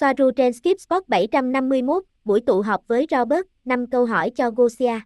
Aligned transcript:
Soaru 0.00 0.30
trên 0.30 0.52
Skip 0.52 0.80
Spot 0.80 1.08
751, 1.08 2.04
buổi 2.24 2.40
tụ 2.40 2.62
họp 2.62 2.88
với 2.88 3.06
Robert, 3.10 3.46
5 3.64 3.86
câu 3.86 4.06
hỏi 4.06 4.30
cho 4.30 4.50
Gosia. 4.50 5.00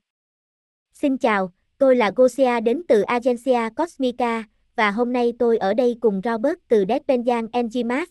Xin 0.93 1.19
chào, 1.19 1.53
tôi 1.79 1.97
là 1.97 2.13
Gosia 2.17 2.61
đến 2.61 2.83
từ 2.89 3.03
Agencia 3.03 3.69
Cosmica, 3.77 4.45
và 4.77 4.91
hôm 4.91 5.13
nay 5.13 5.33
tôi 5.39 5.59
ở 5.59 5.75
đây 5.75 5.97
cùng 6.01 6.21
Robert 6.25 6.55
từ 6.69 6.85
Deadbenjan 6.85 7.49
Enzimas. 7.49 8.07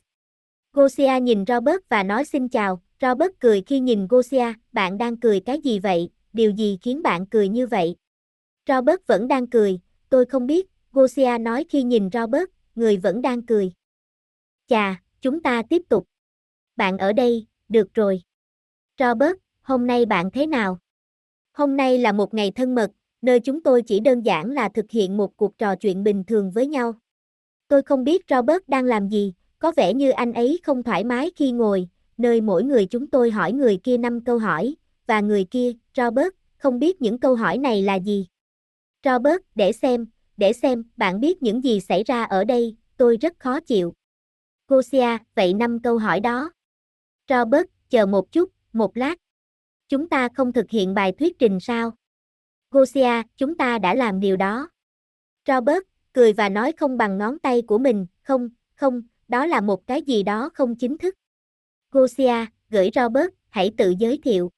Gosia 0.73 1.19
nhìn 1.21 1.45
Robert 1.47 1.79
và 1.89 2.03
nói 2.03 2.25
xin 2.25 2.49
chào, 2.49 2.81
Robert 3.01 3.31
cười 3.39 3.61
khi 3.61 3.79
nhìn 3.79 4.07
Gosia, 4.07 4.53
bạn 4.71 4.97
đang 4.97 5.17
cười 5.17 5.39
cái 5.39 5.59
gì 5.59 5.79
vậy, 5.79 6.09
điều 6.33 6.51
gì 6.51 6.77
khiến 6.81 7.01
bạn 7.03 7.25
cười 7.25 7.49
như 7.49 7.67
vậy? 7.67 7.95
Robert 8.67 8.99
vẫn 9.07 9.27
đang 9.27 9.47
cười, 9.47 9.79
tôi 10.09 10.25
không 10.25 10.47
biết, 10.47 10.67
Gosia 10.91 11.37
nói 11.37 11.65
khi 11.69 11.83
nhìn 11.83 12.09
Robert, 12.13 12.49
người 12.75 12.97
vẫn 12.97 13.21
đang 13.21 13.45
cười. 13.45 13.71
Chà, 14.67 15.01
chúng 15.21 15.43
ta 15.43 15.63
tiếp 15.69 15.81
tục. 15.89 16.07
Bạn 16.75 16.97
ở 16.97 17.13
đây, 17.13 17.45
được 17.69 17.93
rồi. 17.93 18.21
Robert, 18.99 19.35
hôm 19.61 19.87
nay 19.87 20.05
bạn 20.05 20.31
thế 20.31 20.45
nào? 20.45 20.77
Hôm 21.51 21.77
nay 21.77 21.97
là 21.97 22.11
một 22.11 22.33
ngày 22.33 22.51
thân 22.51 22.75
mật, 22.75 22.91
nơi 23.21 23.39
chúng 23.39 23.63
tôi 23.63 23.81
chỉ 23.81 23.99
đơn 23.99 24.21
giản 24.21 24.51
là 24.51 24.69
thực 24.69 24.91
hiện 24.91 25.17
một 25.17 25.37
cuộc 25.37 25.57
trò 25.57 25.75
chuyện 25.75 26.03
bình 26.03 26.23
thường 26.23 26.51
với 26.51 26.67
nhau. 26.67 26.93
Tôi 27.67 27.81
không 27.81 28.03
biết 28.03 28.21
Robert 28.29 28.63
đang 28.67 28.85
làm 28.85 29.07
gì, 29.07 29.33
có 29.59 29.71
vẻ 29.75 29.93
như 29.93 30.09
anh 30.09 30.33
ấy 30.33 30.59
không 30.63 30.83
thoải 30.83 31.03
mái 31.03 31.31
khi 31.35 31.51
ngồi, 31.51 31.89
nơi 32.17 32.41
mỗi 32.41 32.63
người 32.63 32.85
chúng 32.85 33.07
tôi 33.07 33.31
hỏi 33.31 33.53
người 33.53 33.79
kia 33.83 33.97
5 33.97 34.21
câu 34.21 34.37
hỏi, 34.37 34.75
và 35.07 35.21
người 35.21 35.45
kia, 35.51 35.71
Robert, 35.97 36.29
không 36.57 36.79
biết 36.79 37.01
những 37.01 37.19
câu 37.19 37.35
hỏi 37.35 37.57
này 37.57 37.81
là 37.81 37.95
gì. 37.95 38.27
Robert, 39.05 39.41
để 39.55 39.71
xem, 39.71 40.07
để 40.37 40.53
xem, 40.53 40.83
bạn 40.97 41.19
biết 41.19 41.43
những 41.43 41.63
gì 41.63 41.79
xảy 41.79 42.03
ra 42.03 42.23
ở 42.23 42.43
đây, 42.43 42.75
tôi 42.97 43.17
rất 43.17 43.39
khó 43.39 43.59
chịu. 43.59 43.93
Gosia, 44.67 45.17
vậy 45.35 45.53
năm 45.53 45.79
câu 45.79 45.97
hỏi 45.97 46.19
đó. 46.19 46.51
Robert, 47.29 47.65
chờ 47.89 48.05
một 48.05 48.31
chút, 48.31 48.51
một 48.73 48.97
lát. 48.97 49.15
Chúng 49.89 50.09
ta 50.09 50.29
không 50.35 50.53
thực 50.53 50.69
hiện 50.69 50.93
bài 50.93 51.11
thuyết 51.19 51.39
trình 51.39 51.59
sao? 51.59 51.91
Gosia, 52.71 53.21
chúng 53.37 53.57
ta 53.57 53.79
đã 53.79 53.93
làm 53.93 54.19
điều 54.19 54.37
đó. 54.37 54.69
Robert, 55.47 55.83
cười 56.13 56.33
và 56.33 56.49
nói 56.49 56.71
không 56.71 56.97
bằng 56.97 57.17
ngón 57.17 57.39
tay 57.39 57.61
của 57.61 57.77
mình, 57.77 58.05
không, 58.21 58.49
không, 58.75 59.01
đó 59.27 59.45
là 59.45 59.61
một 59.61 59.87
cái 59.87 60.01
gì 60.01 60.23
đó 60.23 60.49
không 60.53 60.75
chính 60.75 60.97
thức. 60.97 61.15
Gosia, 61.91 62.45
gửi 62.69 62.89
Robert, 62.95 63.29
hãy 63.49 63.71
tự 63.77 63.93
giới 63.99 64.19
thiệu. 64.23 64.51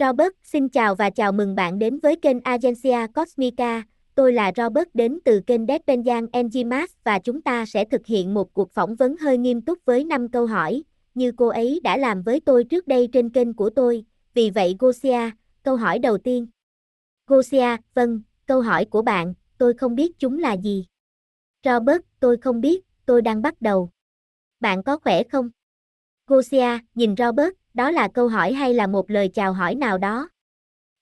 Robert, 0.00 0.32
xin 0.42 0.68
chào 0.68 0.94
và 0.94 1.10
chào 1.10 1.32
mừng 1.32 1.54
bạn 1.54 1.78
đến 1.78 1.98
với 1.98 2.16
kênh 2.16 2.40
Agencia 2.40 3.06
Cosmica. 3.14 3.82
Tôi 4.14 4.32
là 4.32 4.52
Robert 4.56 4.88
đến 4.94 5.18
từ 5.24 5.40
kênh 5.46 5.66
Deadbenjan 5.66 6.26
Enzimas 6.28 6.86
và 7.04 7.18
chúng 7.18 7.42
ta 7.42 7.66
sẽ 7.66 7.84
thực 7.84 8.06
hiện 8.06 8.34
một 8.34 8.54
cuộc 8.54 8.72
phỏng 8.72 8.96
vấn 8.96 9.16
hơi 9.16 9.38
nghiêm 9.38 9.60
túc 9.60 9.78
với 9.84 10.04
5 10.04 10.28
câu 10.28 10.46
hỏi, 10.46 10.82
như 11.16 11.32
cô 11.36 11.48
ấy 11.48 11.80
đã 11.84 11.96
làm 11.96 12.22
với 12.22 12.40
tôi 12.40 12.64
trước 12.64 12.88
đây 12.88 13.08
trên 13.12 13.30
kênh 13.30 13.54
của 13.54 13.70
tôi. 13.70 14.04
Vì 14.34 14.50
vậy 14.50 14.76
Gosia, 14.78 15.30
câu 15.62 15.76
hỏi 15.76 15.98
đầu 15.98 16.18
tiên. 16.18 16.46
Gosia, 17.26 17.76
vâng, 17.94 18.22
câu 18.46 18.60
hỏi 18.60 18.84
của 18.84 19.02
bạn, 19.02 19.34
tôi 19.58 19.74
không 19.74 19.94
biết 19.94 20.18
chúng 20.18 20.38
là 20.38 20.52
gì. 20.52 20.86
Robert, 21.64 22.02
tôi 22.20 22.36
không 22.36 22.60
biết, 22.60 22.84
tôi 23.06 23.22
đang 23.22 23.42
bắt 23.42 23.60
đầu. 23.60 23.90
Bạn 24.60 24.82
có 24.82 24.98
khỏe 24.98 25.22
không? 25.22 25.50
Gosia, 26.26 26.78
nhìn 26.94 27.14
Robert, 27.16 27.54
đó 27.74 27.90
là 27.90 28.08
câu 28.08 28.28
hỏi 28.28 28.52
hay 28.52 28.74
là 28.74 28.86
một 28.86 29.10
lời 29.10 29.28
chào 29.28 29.52
hỏi 29.52 29.74
nào 29.74 29.98
đó? 29.98 30.28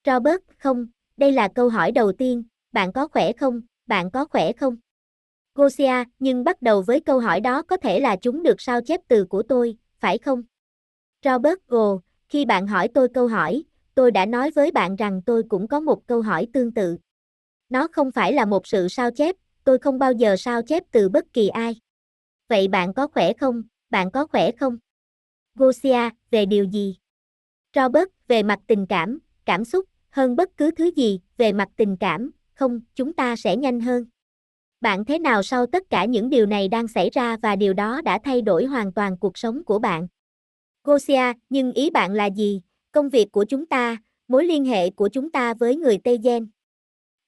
Robert, 0.05 0.41
không, 0.57 0.87
đây 1.17 1.31
là 1.31 1.47
câu 1.47 1.69
hỏi 1.69 1.91
đầu 1.91 2.11
tiên, 2.11 2.43
bạn 2.71 2.93
có 2.93 3.07
khỏe 3.07 3.33
không, 3.33 3.61
bạn 3.87 4.11
có 4.11 4.25
khỏe 4.25 4.53
không? 4.53 4.77
Gosia, 5.55 6.03
nhưng 6.19 6.43
bắt 6.43 6.61
đầu 6.61 6.81
với 6.81 6.99
câu 6.99 7.19
hỏi 7.19 7.39
đó 7.39 7.61
có 7.61 7.77
thể 7.77 7.99
là 7.99 8.15
chúng 8.15 8.43
được 8.43 8.61
sao 8.61 8.81
chép 8.81 9.01
từ 9.07 9.25
của 9.25 9.43
tôi, 9.43 9.77
phải 10.05 10.17
không? 10.17 10.43
Robert 11.23 11.59
Go, 11.67 11.99
khi 12.29 12.45
bạn 12.45 12.67
hỏi 12.67 12.87
tôi 12.93 13.07
câu 13.13 13.27
hỏi, 13.27 13.63
tôi 13.95 14.11
đã 14.11 14.25
nói 14.25 14.51
với 14.51 14.71
bạn 14.71 14.95
rằng 14.95 15.21
tôi 15.25 15.43
cũng 15.49 15.67
có 15.67 15.79
một 15.79 16.07
câu 16.07 16.21
hỏi 16.21 16.47
tương 16.53 16.71
tự. 16.71 16.97
Nó 17.69 17.87
không 17.91 18.11
phải 18.11 18.33
là 18.33 18.45
một 18.45 18.67
sự 18.67 18.87
sao 18.87 19.11
chép, 19.11 19.35
tôi 19.63 19.79
không 19.79 19.99
bao 19.99 20.11
giờ 20.11 20.35
sao 20.37 20.61
chép 20.61 20.83
từ 20.91 21.09
bất 21.09 21.25
kỳ 21.33 21.47
ai. 21.47 21.75
Vậy 22.49 22.67
bạn 22.67 22.93
có 22.93 23.07
khỏe 23.07 23.33
không, 23.33 23.63
bạn 23.89 24.11
có 24.11 24.27
khỏe 24.27 24.51
không? 24.51 24.77
Gosia, 25.55 26.09
về 26.31 26.45
điều 26.45 26.65
gì? 26.65 26.97
Robert, 27.75 28.07
về 28.27 28.43
mặt 28.43 28.59
tình 28.67 28.85
cảm, 28.85 29.19
cảm 29.45 29.65
xúc, 29.65 29.85
hơn 30.09 30.35
bất 30.35 30.57
cứ 30.57 30.71
thứ 30.71 30.91
gì, 30.95 31.19
về 31.37 31.53
mặt 31.53 31.69
tình 31.75 31.97
cảm, 31.97 32.31
không, 32.53 32.79
chúng 32.95 33.13
ta 33.13 33.35
sẽ 33.35 33.55
nhanh 33.55 33.79
hơn. 33.79 34.05
Bạn 34.81 35.05
thế 35.05 35.19
nào 35.19 35.43
sau 35.43 35.65
tất 35.65 35.89
cả 35.89 36.05
những 36.05 36.29
điều 36.29 36.45
này 36.45 36.67
đang 36.67 36.87
xảy 36.87 37.09
ra 37.09 37.37
và 37.41 37.55
điều 37.55 37.73
đó 37.73 38.01
đã 38.01 38.19
thay 38.23 38.41
đổi 38.41 38.65
hoàn 38.65 38.91
toàn 38.93 39.17
cuộc 39.17 39.37
sống 39.37 39.63
của 39.63 39.79
bạn? 39.79 40.07
Gosia, 40.83 41.33
nhưng 41.49 41.71
ý 41.71 41.89
bạn 41.89 42.13
là 42.13 42.25
gì? 42.25 42.61
Công 42.91 43.09
việc 43.09 43.31
của 43.31 43.45
chúng 43.45 43.65
ta, 43.65 43.97
mối 44.27 44.45
liên 44.45 44.65
hệ 44.65 44.89
của 44.89 45.09
chúng 45.09 45.31
ta 45.31 45.53
với 45.53 45.75
người 45.75 45.97
Tây 45.97 46.19
Gen. 46.23 46.47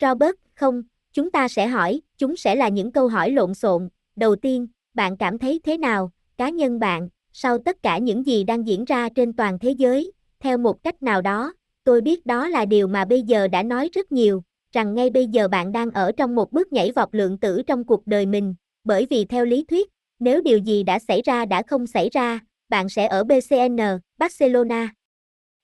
Robert, 0.02 0.36
không, 0.56 0.84
chúng 1.14 1.32
ta 1.32 1.48
sẽ 1.48 1.68
hỏi, 1.68 2.02
chúng 2.18 2.36
sẽ 2.36 2.56
là 2.56 2.70
những 2.70 2.92
câu 2.92 3.08
hỏi 3.08 3.32
lộn 3.32 3.54
xộn. 3.54 3.90
Đầu 4.16 4.36
tiên, 4.36 4.68
bạn 4.94 5.18
cảm 5.18 5.40
thấy 5.40 5.60
thế 5.64 5.78
nào, 5.78 6.12
cá 6.38 6.50
nhân 6.50 6.80
bạn, 6.80 7.10
sau 7.34 7.58
tất 7.58 7.84
cả 7.84 7.98
những 7.98 8.26
gì 8.26 8.44
đang 8.44 8.68
diễn 8.68 8.86
ra 8.86 9.10
trên 9.10 9.34
toàn 9.34 9.60
thế 9.60 9.72
giới, 9.72 10.12
theo 10.40 10.58
một 10.58 10.84
cách 10.84 11.04
nào 11.04 11.22
đó, 11.22 11.54
tôi 11.84 12.02
biết 12.02 12.26
đó 12.26 12.48
là 12.48 12.66
điều 12.66 12.88
mà 12.88 13.06
bây 13.06 13.22
giờ 13.22 13.48
đã 13.48 13.64
nói 13.64 13.90
rất 13.94 14.12
nhiều, 14.12 14.44
rằng 14.78 14.96
ngay 14.96 15.10
bây 15.10 15.28
giờ 15.28 15.48
bạn 15.48 15.72
đang 15.72 15.92
ở 15.92 16.12
trong 16.18 16.36
một 16.36 16.52
bước 16.52 16.74
nhảy 16.74 16.92
vọt 16.92 17.10
lượng 17.12 17.38
tử 17.38 17.62
trong 17.68 17.84
cuộc 17.84 18.08
đời 18.08 18.26
mình, 18.26 18.56
bởi 18.84 19.08
vì 19.10 19.26
theo 19.26 19.46
lý 19.46 19.64
thuyết, 19.64 19.90
nếu 20.20 20.42
điều 20.42 20.58
gì 20.58 20.84
đã 20.84 21.00
xảy 21.00 21.22
ra 21.22 21.46
đã 21.46 21.64
không 21.68 21.88
xảy 21.88 22.10
ra, 22.10 22.40
bạn 22.70 22.90
sẽ 22.90 23.08
ở 23.08 23.24
BCN, 23.24 23.78
Barcelona. 24.18 24.94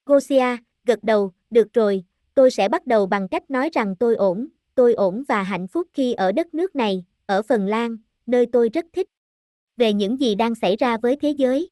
Gosia, 0.05 0.57
gật 0.83 1.03
đầu, 1.03 1.31
được 1.49 1.73
rồi, 1.73 2.03
tôi 2.33 2.51
sẽ 2.51 2.69
bắt 2.69 2.87
đầu 2.87 3.05
bằng 3.05 3.27
cách 3.27 3.49
nói 3.49 3.69
rằng 3.73 3.95
tôi 3.95 4.15
ổn, 4.15 4.47
tôi 4.75 4.93
ổn 4.93 5.23
và 5.27 5.43
hạnh 5.43 5.67
phúc 5.67 5.87
khi 5.93 6.13
ở 6.13 6.31
đất 6.31 6.53
nước 6.53 6.75
này, 6.75 7.05
ở 7.25 7.41
Phần 7.41 7.67
Lan, 7.67 7.97
nơi 8.25 8.45
tôi 8.51 8.69
rất 8.69 8.85
thích. 8.93 9.07
Về 9.77 9.93
những 9.93 10.19
gì 10.19 10.35
đang 10.35 10.55
xảy 10.55 10.75
ra 10.75 10.97
với 10.97 11.15
thế 11.21 11.29
giới. 11.29 11.69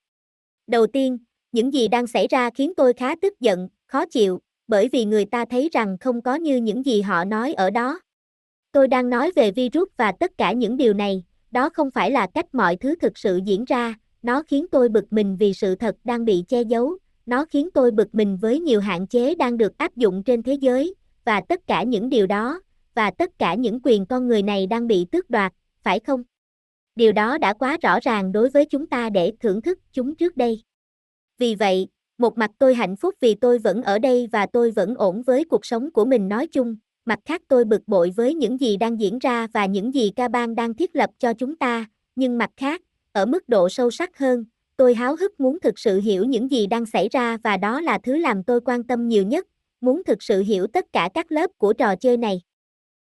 Đầu 0.67 0.87
tiên, 0.87 1.17
những 1.51 1.73
gì 1.73 1.87
đang 1.87 2.07
xảy 2.07 2.27
ra 2.27 2.49
khiến 2.49 2.73
tôi 2.77 2.93
khá 2.93 3.15
tức 3.15 3.39
giận, 3.39 3.67
khó 3.87 4.05
chịu, 4.05 4.39
bởi 4.71 4.89
vì 4.91 5.05
người 5.05 5.25
ta 5.25 5.45
thấy 5.45 5.69
rằng 5.71 5.97
không 5.97 6.21
có 6.21 6.35
như 6.35 6.57
những 6.57 6.85
gì 6.85 7.01
họ 7.01 7.25
nói 7.25 7.53
ở 7.53 7.69
đó. 7.69 7.99
Tôi 8.71 8.87
đang 8.87 9.09
nói 9.09 9.31
về 9.35 9.51
virus 9.51 9.89
và 9.97 10.11
tất 10.11 10.31
cả 10.37 10.51
những 10.51 10.77
điều 10.77 10.93
này, 10.93 11.23
đó 11.51 11.69
không 11.69 11.91
phải 11.91 12.11
là 12.11 12.27
cách 12.33 12.55
mọi 12.55 12.75
thứ 12.75 12.95
thực 12.95 13.17
sự 13.17 13.39
diễn 13.45 13.65
ra, 13.65 13.95
nó 14.21 14.43
khiến 14.43 14.65
tôi 14.71 14.89
bực 14.89 15.13
mình 15.13 15.37
vì 15.37 15.53
sự 15.53 15.75
thật 15.75 15.95
đang 16.03 16.25
bị 16.25 16.43
che 16.47 16.61
giấu, 16.61 16.97
nó 17.25 17.45
khiến 17.45 17.69
tôi 17.73 17.91
bực 17.91 18.15
mình 18.15 18.37
với 18.37 18.59
nhiều 18.59 18.79
hạn 18.79 19.07
chế 19.07 19.35
đang 19.35 19.57
được 19.57 19.77
áp 19.77 19.95
dụng 19.95 20.23
trên 20.23 20.43
thế 20.43 20.53
giới, 20.53 20.95
và 21.25 21.41
tất 21.41 21.67
cả 21.67 21.83
những 21.83 22.09
điều 22.09 22.27
đó, 22.27 22.61
và 22.95 23.11
tất 23.11 23.39
cả 23.39 23.55
những 23.55 23.79
quyền 23.83 24.05
con 24.05 24.27
người 24.27 24.43
này 24.43 24.67
đang 24.67 24.87
bị 24.87 25.05
tước 25.11 25.29
đoạt, 25.29 25.53
phải 25.83 25.99
không? 25.99 26.23
Điều 26.95 27.11
đó 27.11 27.37
đã 27.37 27.53
quá 27.53 27.77
rõ 27.81 27.99
ràng 27.99 28.31
đối 28.31 28.49
với 28.49 28.65
chúng 28.65 28.87
ta 28.87 29.09
để 29.09 29.33
thưởng 29.39 29.61
thức 29.61 29.79
chúng 29.93 30.15
trước 30.15 30.37
đây. 30.37 30.63
Vì 31.37 31.55
vậy, 31.55 31.87
một 32.21 32.37
mặt 32.37 32.51
tôi 32.57 32.75
hạnh 32.75 32.95
phúc 32.95 33.15
vì 33.19 33.35
tôi 33.35 33.57
vẫn 33.57 33.81
ở 33.81 33.99
đây 33.99 34.27
và 34.31 34.45
tôi 34.45 34.71
vẫn 34.71 34.95
ổn 34.95 35.21
với 35.21 35.45
cuộc 35.45 35.65
sống 35.65 35.91
của 35.91 36.05
mình 36.05 36.29
nói 36.29 36.47
chung, 36.47 36.75
mặt 37.05 37.19
khác 37.25 37.41
tôi 37.47 37.65
bực 37.65 37.87
bội 37.87 38.13
với 38.15 38.33
những 38.33 38.59
gì 38.59 38.77
đang 38.77 38.99
diễn 38.99 39.19
ra 39.19 39.47
và 39.53 39.65
những 39.65 39.93
gì 39.93 40.11
ca 40.15 40.27
bang 40.27 40.55
đang 40.55 40.73
thiết 40.73 40.95
lập 40.95 41.09
cho 41.19 41.33
chúng 41.33 41.55
ta, 41.55 41.85
nhưng 42.15 42.37
mặt 42.37 42.49
khác, 42.57 42.81
ở 43.11 43.25
mức 43.25 43.49
độ 43.49 43.69
sâu 43.69 43.91
sắc 43.91 44.17
hơn, 44.17 44.45
tôi 44.77 44.93
háo 44.93 45.15
hức 45.15 45.39
muốn 45.39 45.59
thực 45.59 45.79
sự 45.79 45.99
hiểu 45.99 46.25
những 46.25 46.51
gì 46.51 46.67
đang 46.67 46.85
xảy 46.85 47.09
ra 47.09 47.37
và 47.43 47.57
đó 47.57 47.81
là 47.81 47.99
thứ 48.03 48.17
làm 48.17 48.43
tôi 48.43 48.61
quan 48.61 48.83
tâm 48.83 49.07
nhiều 49.07 49.23
nhất, 49.23 49.47
muốn 49.81 50.03
thực 50.03 50.23
sự 50.23 50.41
hiểu 50.41 50.67
tất 50.67 50.85
cả 50.93 51.09
các 51.13 51.31
lớp 51.31 51.51
của 51.57 51.73
trò 51.73 51.95
chơi 51.95 52.17
này. 52.17 52.41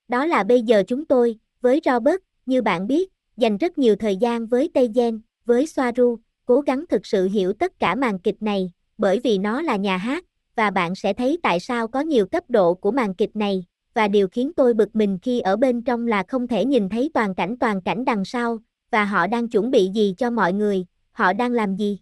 Đó 0.09 0.27
là 0.27 0.45
bây 0.45 0.63
giờ 0.63 0.83
chúng 0.87 1.05
tôi, 1.05 1.39
với 1.61 1.81
Robert, 1.85 2.21
như 2.47 2.63
bạn 2.63 2.87
biết, 2.87 3.13
dành 3.37 3.57
rất 3.57 3.79
nhiều 3.79 3.97
thời 3.97 4.17
gian 4.17 4.47
với 4.47 4.71
Tây 4.75 4.91
Gen, 4.95 5.21
với 5.45 5.67
Soaru, 5.67 6.19
cố 6.47 6.61
gắng 6.61 6.85
thực 6.89 7.07
sự 7.07 7.29
hiểu 7.29 7.53
tất 7.53 7.79
cả 7.79 7.95
màn 7.95 8.19
kịch 8.19 8.43
này, 8.43 8.73
bởi 9.03 9.21
vì 9.25 9.39
nó 9.39 9.63
là 9.63 9.77
nhà 9.77 9.97
hát, 9.97 10.25
và 10.57 10.71
bạn 10.71 10.95
sẽ 10.95 11.13
thấy 11.13 11.39
tại 11.43 11.61
sao 11.61 11.89
có 11.89 12.01
nhiều 12.01 12.27
cấp 12.27 12.45
độ 12.49 12.75
của 12.75 12.91
màn 12.91 13.15
kịch 13.15 13.37
này, 13.37 13.65
và 13.95 14.09
điều 14.09 14.29
khiến 14.29 14.53
tôi 14.57 14.75
bực 14.75 14.97
mình 14.97 15.19
khi 15.23 15.41
ở 15.41 15.57
bên 15.57 15.83
trong 15.83 16.07
là 16.07 16.23
không 16.29 16.49
thể 16.49 16.65
nhìn 16.65 16.89
thấy 16.89 17.11
toàn 17.15 17.35
cảnh 17.35 17.57
toàn 17.59 17.81
cảnh 17.81 18.05
đằng 18.05 18.25
sau, 18.25 18.59
và 18.91 19.05
họ 19.05 19.27
đang 19.27 19.49
chuẩn 19.49 19.71
bị 19.71 19.91
gì 19.95 20.15
cho 20.19 20.31
mọi 20.31 20.53
người, 20.53 20.87
họ 21.13 21.33
đang 21.33 21.53
làm 21.53 21.77
gì. 21.77 21.99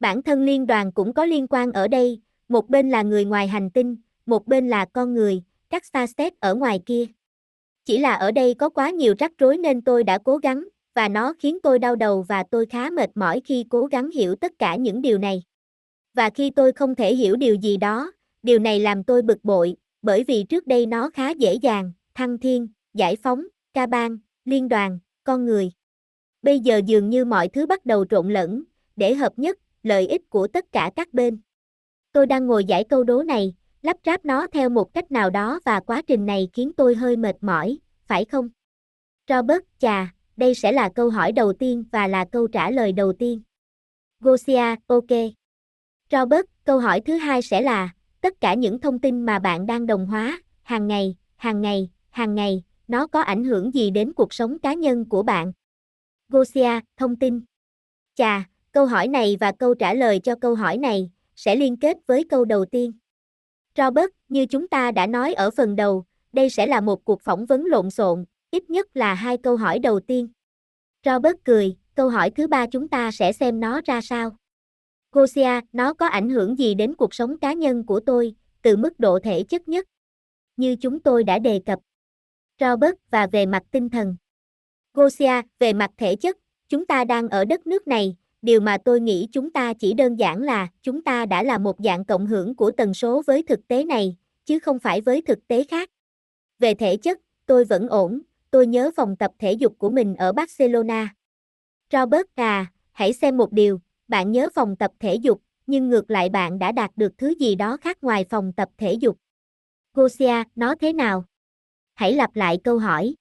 Bản 0.00 0.22
thân 0.22 0.44
liên 0.44 0.66
đoàn 0.66 0.92
cũng 0.92 1.14
có 1.14 1.24
liên 1.24 1.46
quan 1.50 1.72
ở 1.72 1.88
đây, 1.88 2.20
một 2.48 2.68
bên 2.68 2.90
là 2.90 3.02
người 3.02 3.24
ngoài 3.24 3.48
hành 3.48 3.70
tinh, 3.70 3.96
một 4.26 4.46
bên 4.46 4.68
là 4.68 4.84
con 4.84 5.14
người, 5.14 5.42
các 5.70 5.84
Starstep 5.84 6.32
ở 6.40 6.54
ngoài 6.54 6.80
kia. 6.86 7.04
Chỉ 7.84 7.98
là 7.98 8.14
ở 8.14 8.32
đây 8.32 8.54
có 8.54 8.68
quá 8.68 8.90
nhiều 8.90 9.14
rắc 9.18 9.32
rối 9.38 9.58
nên 9.58 9.82
tôi 9.82 10.04
đã 10.04 10.18
cố 10.18 10.36
gắng, 10.36 10.64
và 10.94 11.08
nó 11.08 11.34
khiến 11.38 11.58
tôi 11.62 11.78
đau 11.78 11.96
đầu 11.96 12.22
và 12.22 12.42
tôi 12.42 12.66
khá 12.66 12.90
mệt 12.90 13.10
mỏi 13.14 13.40
khi 13.44 13.64
cố 13.68 13.86
gắng 13.86 14.10
hiểu 14.10 14.34
tất 14.34 14.52
cả 14.58 14.76
những 14.76 15.02
điều 15.02 15.18
này. 15.18 15.42
Và 16.16 16.30
khi 16.30 16.50
tôi 16.50 16.72
không 16.72 16.94
thể 16.94 17.14
hiểu 17.14 17.36
điều 17.36 17.54
gì 17.54 17.76
đó, 17.76 18.12
điều 18.42 18.58
này 18.58 18.80
làm 18.80 19.04
tôi 19.04 19.22
bực 19.22 19.44
bội, 19.44 19.76
bởi 20.02 20.24
vì 20.24 20.44
trước 20.44 20.66
đây 20.66 20.86
nó 20.86 21.10
khá 21.10 21.30
dễ 21.30 21.54
dàng, 21.54 21.92
thăng 22.14 22.38
thiên, 22.38 22.68
giải 22.94 23.16
phóng, 23.16 23.46
ca 23.74 23.86
bang, 23.86 24.18
liên 24.44 24.68
đoàn, 24.68 24.98
con 25.24 25.44
người. 25.44 25.70
Bây 26.42 26.60
giờ 26.60 26.80
dường 26.86 27.10
như 27.10 27.24
mọi 27.24 27.48
thứ 27.48 27.66
bắt 27.66 27.86
đầu 27.86 28.04
trộn 28.04 28.28
lẫn, 28.32 28.62
để 28.96 29.14
hợp 29.14 29.32
nhất, 29.36 29.58
lợi 29.82 30.06
ích 30.06 30.30
của 30.30 30.48
tất 30.48 30.72
cả 30.72 30.90
các 30.96 31.14
bên. 31.14 31.38
Tôi 32.12 32.26
đang 32.26 32.46
ngồi 32.46 32.64
giải 32.64 32.84
câu 32.84 33.04
đố 33.04 33.22
này, 33.22 33.54
lắp 33.82 33.96
ráp 34.06 34.24
nó 34.24 34.46
theo 34.46 34.68
một 34.68 34.94
cách 34.94 35.12
nào 35.12 35.30
đó 35.30 35.60
và 35.64 35.80
quá 35.80 36.02
trình 36.06 36.26
này 36.26 36.48
khiến 36.52 36.72
tôi 36.76 36.94
hơi 36.94 37.16
mệt 37.16 37.36
mỏi, 37.40 37.78
phải 38.06 38.24
không? 38.24 38.48
Robert, 39.28 39.62
chà, 39.78 40.14
đây 40.36 40.54
sẽ 40.54 40.72
là 40.72 40.88
câu 40.88 41.10
hỏi 41.10 41.32
đầu 41.32 41.52
tiên 41.52 41.84
và 41.92 42.06
là 42.06 42.24
câu 42.24 42.46
trả 42.46 42.70
lời 42.70 42.92
đầu 42.92 43.12
tiên. 43.12 43.42
Gosia, 44.20 44.74
ok. 44.86 45.10
Robert, 46.10 46.46
câu 46.64 46.78
hỏi 46.78 47.00
thứ 47.00 47.16
hai 47.16 47.42
sẽ 47.42 47.60
là, 47.60 47.88
tất 48.20 48.40
cả 48.40 48.54
những 48.54 48.80
thông 48.80 48.98
tin 48.98 49.20
mà 49.26 49.38
bạn 49.38 49.66
đang 49.66 49.86
đồng 49.86 50.06
hóa, 50.06 50.40
hàng 50.62 50.86
ngày, 50.86 51.16
hàng 51.36 51.60
ngày, 51.60 51.90
hàng 52.10 52.34
ngày, 52.34 52.62
nó 52.88 53.06
có 53.06 53.20
ảnh 53.20 53.44
hưởng 53.44 53.74
gì 53.74 53.90
đến 53.90 54.12
cuộc 54.12 54.34
sống 54.34 54.58
cá 54.58 54.74
nhân 54.74 55.08
của 55.08 55.22
bạn? 55.22 55.52
Gosia, 56.28 56.80
thông 56.96 57.16
tin. 57.16 57.40
Chà, 58.14 58.44
câu 58.72 58.86
hỏi 58.86 59.08
này 59.08 59.36
và 59.40 59.52
câu 59.52 59.74
trả 59.74 59.94
lời 59.94 60.18
cho 60.18 60.34
câu 60.40 60.54
hỏi 60.54 60.78
này 60.78 61.10
sẽ 61.36 61.56
liên 61.56 61.76
kết 61.76 61.96
với 62.06 62.24
câu 62.24 62.44
đầu 62.44 62.64
tiên. 62.64 62.92
Robert, 63.76 64.10
như 64.28 64.46
chúng 64.46 64.68
ta 64.68 64.90
đã 64.90 65.06
nói 65.06 65.34
ở 65.34 65.50
phần 65.50 65.76
đầu, 65.76 66.04
đây 66.32 66.50
sẽ 66.50 66.66
là 66.66 66.80
một 66.80 67.04
cuộc 67.04 67.22
phỏng 67.22 67.46
vấn 67.46 67.64
lộn 67.64 67.90
xộn, 67.90 68.24
ít 68.50 68.70
nhất 68.70 68.86
là 68.94 69.14
hai 69.14 69.36
câu 69.36 69.56
hỏi 69.56 69.78
đầu 69.78 70.00
tiên. 70.00 70.28
Robert 71.04 71.36
cười, 71.44 71.76
câu 71.94 72.08
hỏi 72.08 72.30
thứ 72.30 72.46
ba 72.46 72.66
chúng 72.66 72.88
ta 72.88 73.10
sẽ 73.10 73.32
xem 73.32 73.60
nó 73.60 73.80
ra 73.84 74.00
sao. 74.00 74.36
Gosia, 75.12 75.60
nó 75.72 75.94
có 75.94 76.06
ảnh 76.06 76.30
hưởng 76.30 76.58
gì 76.58 76.74
đến 76.74 76.94
cuộc 76.94 77.14
sống 77.14 77.38
cá 77.38 77.52
nhân 77.52 77.86
của 77.86 78.00
tôi, 78.00 78.34
từ 78.62 78.76
mức 78.76 79.00
độ 79.00 79.18
thể 79.18 79.42
chất 79.42 79.68
nhất? 79.68 79.86
Như 80.56 80.76
chúng 80.76 81.00
tôi 81.00 81.24
đã 81.24 81.38
đề 81.38 81.60
cập. 81.66 81.78
Robert 82.60 82.94
và 83.10 83.26
về 83.26 83.46
mặt 83.46 83.62
tinh 83.70 83.88
thần. 83.88 84.16
Gosia, 84.94 85.42
về 85.58 85.72
mặt 85.72 85.90
thể 85.96 86.16
chất, 86.16 86.38
chúng 86.68 86.86
ta 86.86 87.04
đang 87.04 87.28
ở 87.28 87.44
đất 87.44 87.66
nước 87.66 87.88
này, 87.88 88.16
điều 88.42 88.60
mà 88.60 88.78
tôi 88.84 89.00
nghĩ 89.00 89.28
chúng 89.32 89.50
ta 89.50 89.72
chỉ 89.74 89.94
đơn 89.94 90.16
giản 90.16 90.42
là 90.42 90.68
chúng 90.82 91.02
ta 91.02 91.26
đã 91.26 91.42
là 91.42 91.58
một 91.58 91.76
dạng 91.78 92.04
cộng 92.04 92.26
hưởng 92.26 92.56
của 92.56 92.70
tần 92.70 92.94
số 92.94 93.22
với 93.26 93.42
thực 93.42 93.68
tế 93.68 93.84
này, 93.84 94.16
chứ 94.44 94.58
không 94.58 94.78
phải 94.78 95.00
với 95.00 95.22
thực 95.22 95.48
tế 95.48 95.64
khác. 95.64 95.90
Về 96.58 96.74
thể 96.74 96.96
chất, 96.96 97.20
tôi 97.46 97.64
vẫn 97.64 97.88
ổn, 97.88 98.20
tôi 98.50 98.66
nhớ 98.66 98.90
phòng 98.96 99.16
tập 99.16 99.30
thể 99.38 99.52
dục 99.52 99.74
của 99.78 99.90
mình 99.90 100.16
ở 100.16 100.32
Barcelona. 100.32 101.14
Robert 101.92 102.26
à, 102.34 102.72
hãy 102.92 103.12
xem 103.12 103.36
một 103.36 103.52
điều, 103.52 103.80
bạn 104.08 104.32
nhớ 104.32 104.48
phòng 104.54 104.76
tập 104.76 104.90
thể 105.00 105.14
dục, 105.14 105.42
nhưng 105.66 105.88
ngược 105.88 106.10
lại 106.10 106.28
bạn 106.28 106.58
đã 106.58 106.72
đạt 106.72 106.90
được 106.96 107.12
thứ 107.18 107.34
gì 107.38 107.54
đó 107.54 107.76
khác 107.76 107.98
ngoài 108.02 108.24
phòng 108.30 108.52
tập 108.52 108.68
thể 108.78 108.92
dục. 108.92 109.18
Gosia, 109.94 110.42
nó 110.54 110.74
thế 110.80 110.92
nào? 110.92 111.24
Hãy 111.94 112.14
lặp 112.14 112.36
lại 112.36 112.58
câu 112.64 112.78
hỏi. 112.78 113.14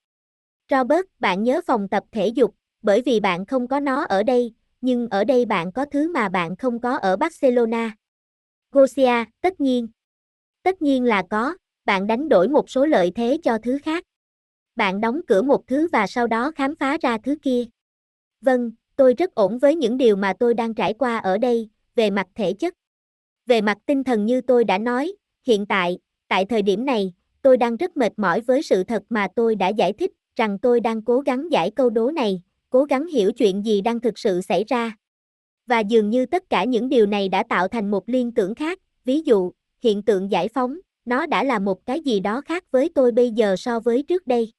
Robert, 0.72 1.06
bạn 1.20 1.44
nhớ 1.44 1.62
phòng 1.68 1.88
tập 1.90 2.04
thể 2.12 2.28
dục, 2.28 2.56
bởi 2.82 3.02
vì 3.02 3.20
bạn 3.20 3.46
không 3.46 3.68
có 3.68 3.80
nó 3.80 4.06
ở 4.06 4.24
đây, 4.24 4.54
nhưng 4.82 5.08
ở 5.10 5.24
đây 5.24 5.46
bạn 5.46 5.72
có 5.72 5.86
thứ 5.86 6.12
mà 6.12 6.30
bạn 6.30 6.56
không 6.56 6.82
có 6.82 6.98
ở 6.98 7.18
Barcelona. 7.18 7.96
Gosia, 8.72 9.24
tất 9.42 9.62
nhiên. 9.62 9.88
Tất 10.64 10.82
nhiên 10.82 11.04
là 11.04 11.24
có, 11.30 11.56
bạn 11.86 12.08
đánh 12.08 12.30
đổi 12.30 12.48
một 12.48 12.70
số 12.70 12.86
lợi 12.86 13.12
thế 13.16 13.38
cho 13.44 13.58
thứ 13.58 13.78
khác. 13.84 14.04
Bạn 14.76 15.02
đóng 15.02 15.22
cửa 15.28 15.42
một 15.42 15.68
thứ 15.68 15.88
và 15.92 16.08
sau 16.08 16.28
đó 16.28 16.52
khám 16.56 16.76
phá 16.76 16.98
ra 17.02 17.18
thứ 17.24 17.36
kia. 17.42 17.66
Vâng, 18.42 18.72
tôi 18.96 19.14
rất 19.14 19.36
ổn 19.36 19.58
với 19.58 19.76
những 19.76 19.98
điều 19.98 20.16
mà 20.16 20.34
tôi 20.40 20.54
đang 20.54 20.74
trải 20.74 20.94
qua 20.94 21.18
ở 21.18 21.38
đây, 21.38 21.70
về 21.96 22.10
mặt 22.10 22.28
thể 22.36 22.54
chất. 22.54 22.74
Về 23.46 23.62
mặt 23.62 23.78
tinh 23.86 24.04
thần 24.04 24.26
như 24.26 24.42
tôi 24.42 24.64
đã 24.64 24.78
nói, 24.78 25.14
hiện 25.48 25.66
tại, 25.66 25.98
tại 26.28 26.46
thời 26.46 26.62
điểm 26.62 26.86
này, 26.86 27.14
tôi 27.42 27.58
đang 27.58 27.78
rất 27.78 27.98
mệt 27.98 28.14
mỏi 28.18 28.42
với 28.42 28.64
sự 28.64 28.84
thật 28.84 29.04
mà 29.10 29.28
tôi 29.36 29.56
đã 29.56 29.68
giải 29.68 29.94
thích, 29.94 30.12
rằng 30.36 30.60
tôi 30.60 30.80
đang 30.80 31.02
cố 31.02 31.20
gắng 31.20 31.52
giải 31.52 31.72
câu 31.72 31.90
đố 31.90 32.12
này, 32.12 32.42
cố 32.70 32.84
gắng 32.84 33.08
hiểu 33.08 33.32
chuyện 33.32 33.66
gì 33.66 33.82
đang 33.82 34.00
thực 34.00 34.20
sự 34.20 34.42
xảy 34.42 34.64
ra. 34.68 34.96
Và 35.68 35.80
dường 35.80 36.10
như 36.10 36.26
tất 36.26 36.50
cả 36.50 36.64
những 36.64 36.90
điều 36.90 37.06
này 37.06 37.30
đã 37.30 37.44
tạo 37.50 37.68
thành 37.68 37.92
một 37.92 38.10
liên 38.10 38.32
tưởng 38.32 38.56
khác, 38.56 38.80
ví 39.06 39.22
dụ, 39.22 39.52
hiện 39.82 40.04
tượng 40.04 40.32
giải 40.32 40.48
phóng, 40.48 40.80
nó 41.06 41.26
đã 41.26 41.44
là 41.44 41.60
một 41.60 41.86
cái 41.86 42.02
gì 42.02 42.20
đó 42.20 42.42
khác 42.42 42.64
với 42.72 42.90
tôi 42.96 43.12
bây 43.12 43.32
giờ 43.32 43.56
so 43.56 43.80
với 43.80 44.04
trước 44.04 44.28
đây. 44.28 44.54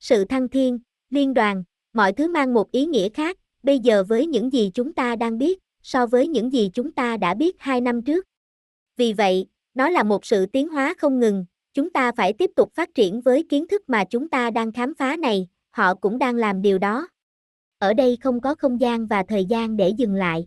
Sự 0.00 0.24
thăng 0.24 0.48
thiên, 0.48 0.78
liên 1.10 1.34
đoàn, 1.34 1.64
mọi 1.92 2.12
thứ 2.12 2.28
mang 2.28 2.54
một 2.54 2.70
ý 2.70 2.86
nghĩa 2.86 3.08
khác, 3.08 3.38
bây 3.64 3.78
giờ 3.78 4.04
với 4.04 4.26
những 4.26 4.52
gì 4.52 4.70
chúng 4.74 4.92
ta 4.92 5.16
đang 5.16 5.38
biết, 5.38 5.58
so 5.82 6.06
với 6.06 6.28
những 6.28 6.52
gì 6.52 6.70
chúng 6.74 6.92
ta 6.92 7.16
đã 7.16 7.34
biết 7.34 7.56
hai 7.58 7.80
năm 7.80 8.02
trước. 8.02 8.26
Vì 8.96 9.12
vậy, 9.12 9.46
nó 9.74 9.90
là 9.90 10.02
một 10.02 10.24
sự 10.24 10.46
tiến 10.46 10.68
hóa 10.68 10.94
không 10.98 11.20
ngừng, 11.20 11.44
chúng 11.74 11.90
ta 11.90 12.12
phải 12.12 12.32
tiếp 12.32 12.50
tục 12.56 12.74
phát 12.74 12.94
triển 12.94 13.20
với 13.20 13.46
kiến 13.48 13.68
thức 13.68 13.82
mà 13.86 14.04
chúng 14.04 14.28
ta 14.28 14.50
đang 14.50 14.72
khám 14.72 14.94
phá 14.94 15.16
này, 15.16 15.48
họ 15.70 15.94
cũng 15.94 16.18
đang 16.18 16.36
làm 16.36 16.62
điều 16.62 16.78
đó. 16.78 17.08
Ở 17.78 17.94
đây 17.94 18.18
không 18.20 18.40
có 18.40 18.54
không 18.54 18.80
gian 18.80 19.06
và 19.06 19.24
thời 19.28 19.44
gian 19.44 19.76
để 19.76 19.88
dừng 19.88 20.14
lại. 20.14 20.46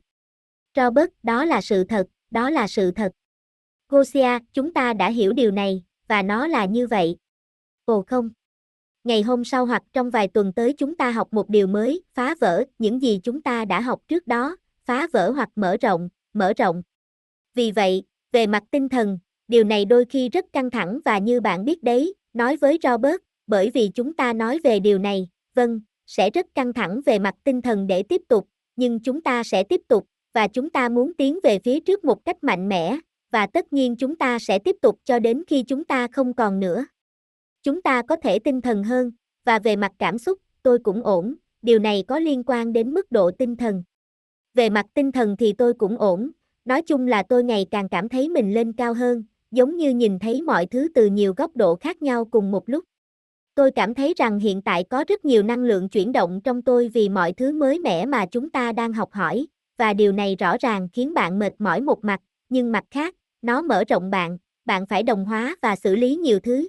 Robert, 0.75 1.09
đó 1.23 1.45
là 1.45 1.61
sự 1.61 1.83
thật, 1.83 2.07
đó 2.31 2.49
là 2.49 2.67
sự 2.67 2.91
thật. 2.91 3.11
Gosia, 3.89 4.39
chúng 4.53 4.73
ta 4.73 4.93
đã 4.93 5.09
hiểu 5.09 5.33
điều 5.33 5.51
này, 5.51 5.83
và 6.07 6.21
nó 6.21 6.47
là 6.47 6.65
như 6.65 6.87
vậy. 6.87 7.17
Ồ 7.85 8.03
không. 8.07 8.29
Ngày 9.07 9.21
hôm 9.21 9.43
sau 9.43 9.65
hoặc 9.65 9.83
trong 9.93 10.09
vài 10.09 10.27
tuần 10.27 10.53
tới 10.53 10.73
chúng 10.73 10.95
ta 10.95 11.11
học 11.11 11.27
một 11.31 11.49
điều 11.49 11.67
mới, 11.67 12.01
phá 12.13 12.35
vỡ 12.39 12.63
những 12.79 13.01
gì 13.01 13.19
chúng 13.23 13.41
ta 13.41 13.65
đã 13.65 13.81
học 13.81 14.01
trước 14.07 14.27
đó, 14.27 14.57
phá 14.85 15.07
vỡ 15.13 15.31
hoặc 15.31 15.49
mở 15.55 15.77
rộng, 15.81 16.09
mở 16.33 16.53
rộng. 16.57 16.83
Vì 17.55 17.71
vậy, 17.71 18.03
về 18.31 18.47
mặt 18.47 18.63
tinh 18.71 18.89
thần, 18.89 19.19
điều 19.47 19.63
này 19.63 19.85
đôi 19.85 20.05
khi 20.05 20.29
rất 20.29 20.45
căng 20.53 20.69
thẳng 20.69 20.99
và 21.05 21.17
như 21.17 21.41
bạn 21.41 21.65
biết 21.65 21.83
đấy, 21.83 22.13
nói 22.33 22.57
với 22.57 22.79
Robert, 22.83 23.15
bởi 23.47 23.71
vì 23.73 23.89
chúng 23.95 24.13
ta 24.13 24.33
nói 24.33 24.59
về 24.63 24.79
điều 24.79 24.99
này, 24.99 25.29
vâng, 25.55 25.81
sẽ 26.07 26.29
rất 26.29 26.45
căng 26.55 26.73
thẳng 26.73 27.01
về 27.05 27.19
mặt 27.19 27.35
tinh 27.43 27.61
thần 27.61 27.87
để 27.87 28.03
tiếp 28.03 28.21
tục, 28.27 28.47
nhưng 28.75 28.99
chúng 28.99 29.21
ta 29.21 29.43
sẽ 29.43 29.63
tiếp 29.63 29.81
tục, 29.87 30.07
và 30.33 30.47
chúng 30.47 30.69
ta 30.69 30.89
muốn 30.89 31.13
tiến 31.13 31.39
về 31.43 31.59
phía 31.59 31.79
trước 31.79 32.05
một 32.05 32.25
cách 32.25 32.43
mạnh 32.43 32.69
mẽ, 32.69 32.97
và 33.31 33.47
tất 33.47 33.73
nhiên 33.73 33.95
chúng 33.95 34.15
ta 34.15 34.39
sẽ 34.39 34.59
tiếp 34.59 34.75
tục 34.81 34.99
cho 35.05 35.19
đến 35.19 35.43
khi 35.47 35.63
chúng 35.63 35.85
ta 35.85 36.07
không 36.07 36.33
còn 36.33 36.59
nữa. 36.59 36.85
Chúng 37.67 37.81
ta 37.81 38.01
có 38.01 38.15
thể 38.15 38.39
tinh 38.39 38.61
thần 38.61 38.83
hơn, 38.83 39.11
và 39.45 39.59
về 39.59 39.75
mặt 39.75 39.91
cảm 39.99 40.17
xúc, 40.17 40.37
tôi 40.63 40.79
cũng 40.79 41.03
ổn, 41.03 41.35
điều 41.61 41.79
này 41.79 42.03
có 42.07 42.19
liên 42.19 42.43
quan 42.43 42.73
đến 42.73 42.93
mức 42.93 43.11
độ 43.11 43.31
tinh 43.31 43.55
thần. 43.55 43.83
Về 44.53 44.69
mặt 44.69 44.85
tinh 44.93 45.11
thần 45.11 45.35
thì 45.37 45.53
tôi 45.53 45.73
cũng 45.73 45.97
ổn, 45.97 46.31
nói 46.65 46.81
chung 46.81 47.07
là 47.07 47.23
tôi 47.23 47.43
ngày 47.43 47.65
càng 47.71 47.89
cảm 47.89 48.09
thấy 48.09 48.29
mình 48.29 48.53
lên 48.53 48.73
cao 48.73 48.93
hơn, 48.93 49.23
giống 49.51 49.77
như 49.77 49.89
nhìn 49.89 50.19
thấy 50.19 50.41
mọi 50.41 50.65
thứ 50.65 50.87
từ 50.95 51.05
nhiều 51.05 51.33
góc 51.37 51.55
độ 51.55 51.75
khác 51.75 52.01
nhau 52.01 52.25
cùng 52.25 52.51
một 52.51 52.69
lúc. 52.69 52.83
Tôi 53.55 53.71
cảm 53.71 53.93
thấy 53.93 54.13
rằng 54.17 54.39
hiện 54.39 54.61
tại 54.61 54.83
có 54.83 55.03
rất 55.07 55.25
nhiều 55.25 55.43
năng 55.43 55.63
lượng 55.63 55.89
chuyển 55.89 56.11
động 56.11 56.41
trong 56.43 56.61
tôi 56.61 56.89
vì 56.93 57.09
mọi 57.09 57.33
thứ 57.33 57.51
mới 57.51 57.79
mẻ 57.79 58.05
mà 58.05 58.25
chúng 58.25 58.49
ta 58.49 58.71
đang 58.71 58.93
học 58.93 59.11
hỏi, 59.11 59.47
và 59.77 59.93
điều 59.93 60.11
này 60.11 60.35
rõ 60.35 60.57
ràng 60.59 60.89
khiến 60.93 61.13
bạn 61.13 61.39
mệt 61.39 61.53
mỏi 61.59 61.81
một 61.81 62.05
mặt, 62.05 62.21
nhưng 62.49 62.71
mặt 62.71 62.83
khác, 62.91 63.15
nó 63.41 63.61
mở 63.61 63.83
rộng 63.83 64.09
bạn, 64.09 64.37
bạn 64.65 64.85
phải 64.85 65.03
đồng 65.03 65.25
hóa 65.25 65.55
và 65.61 65.75
xử 65.75 65.95
lý 65.95 66.15
nhiều 66.15 66.39
thứ. 66.39 66.67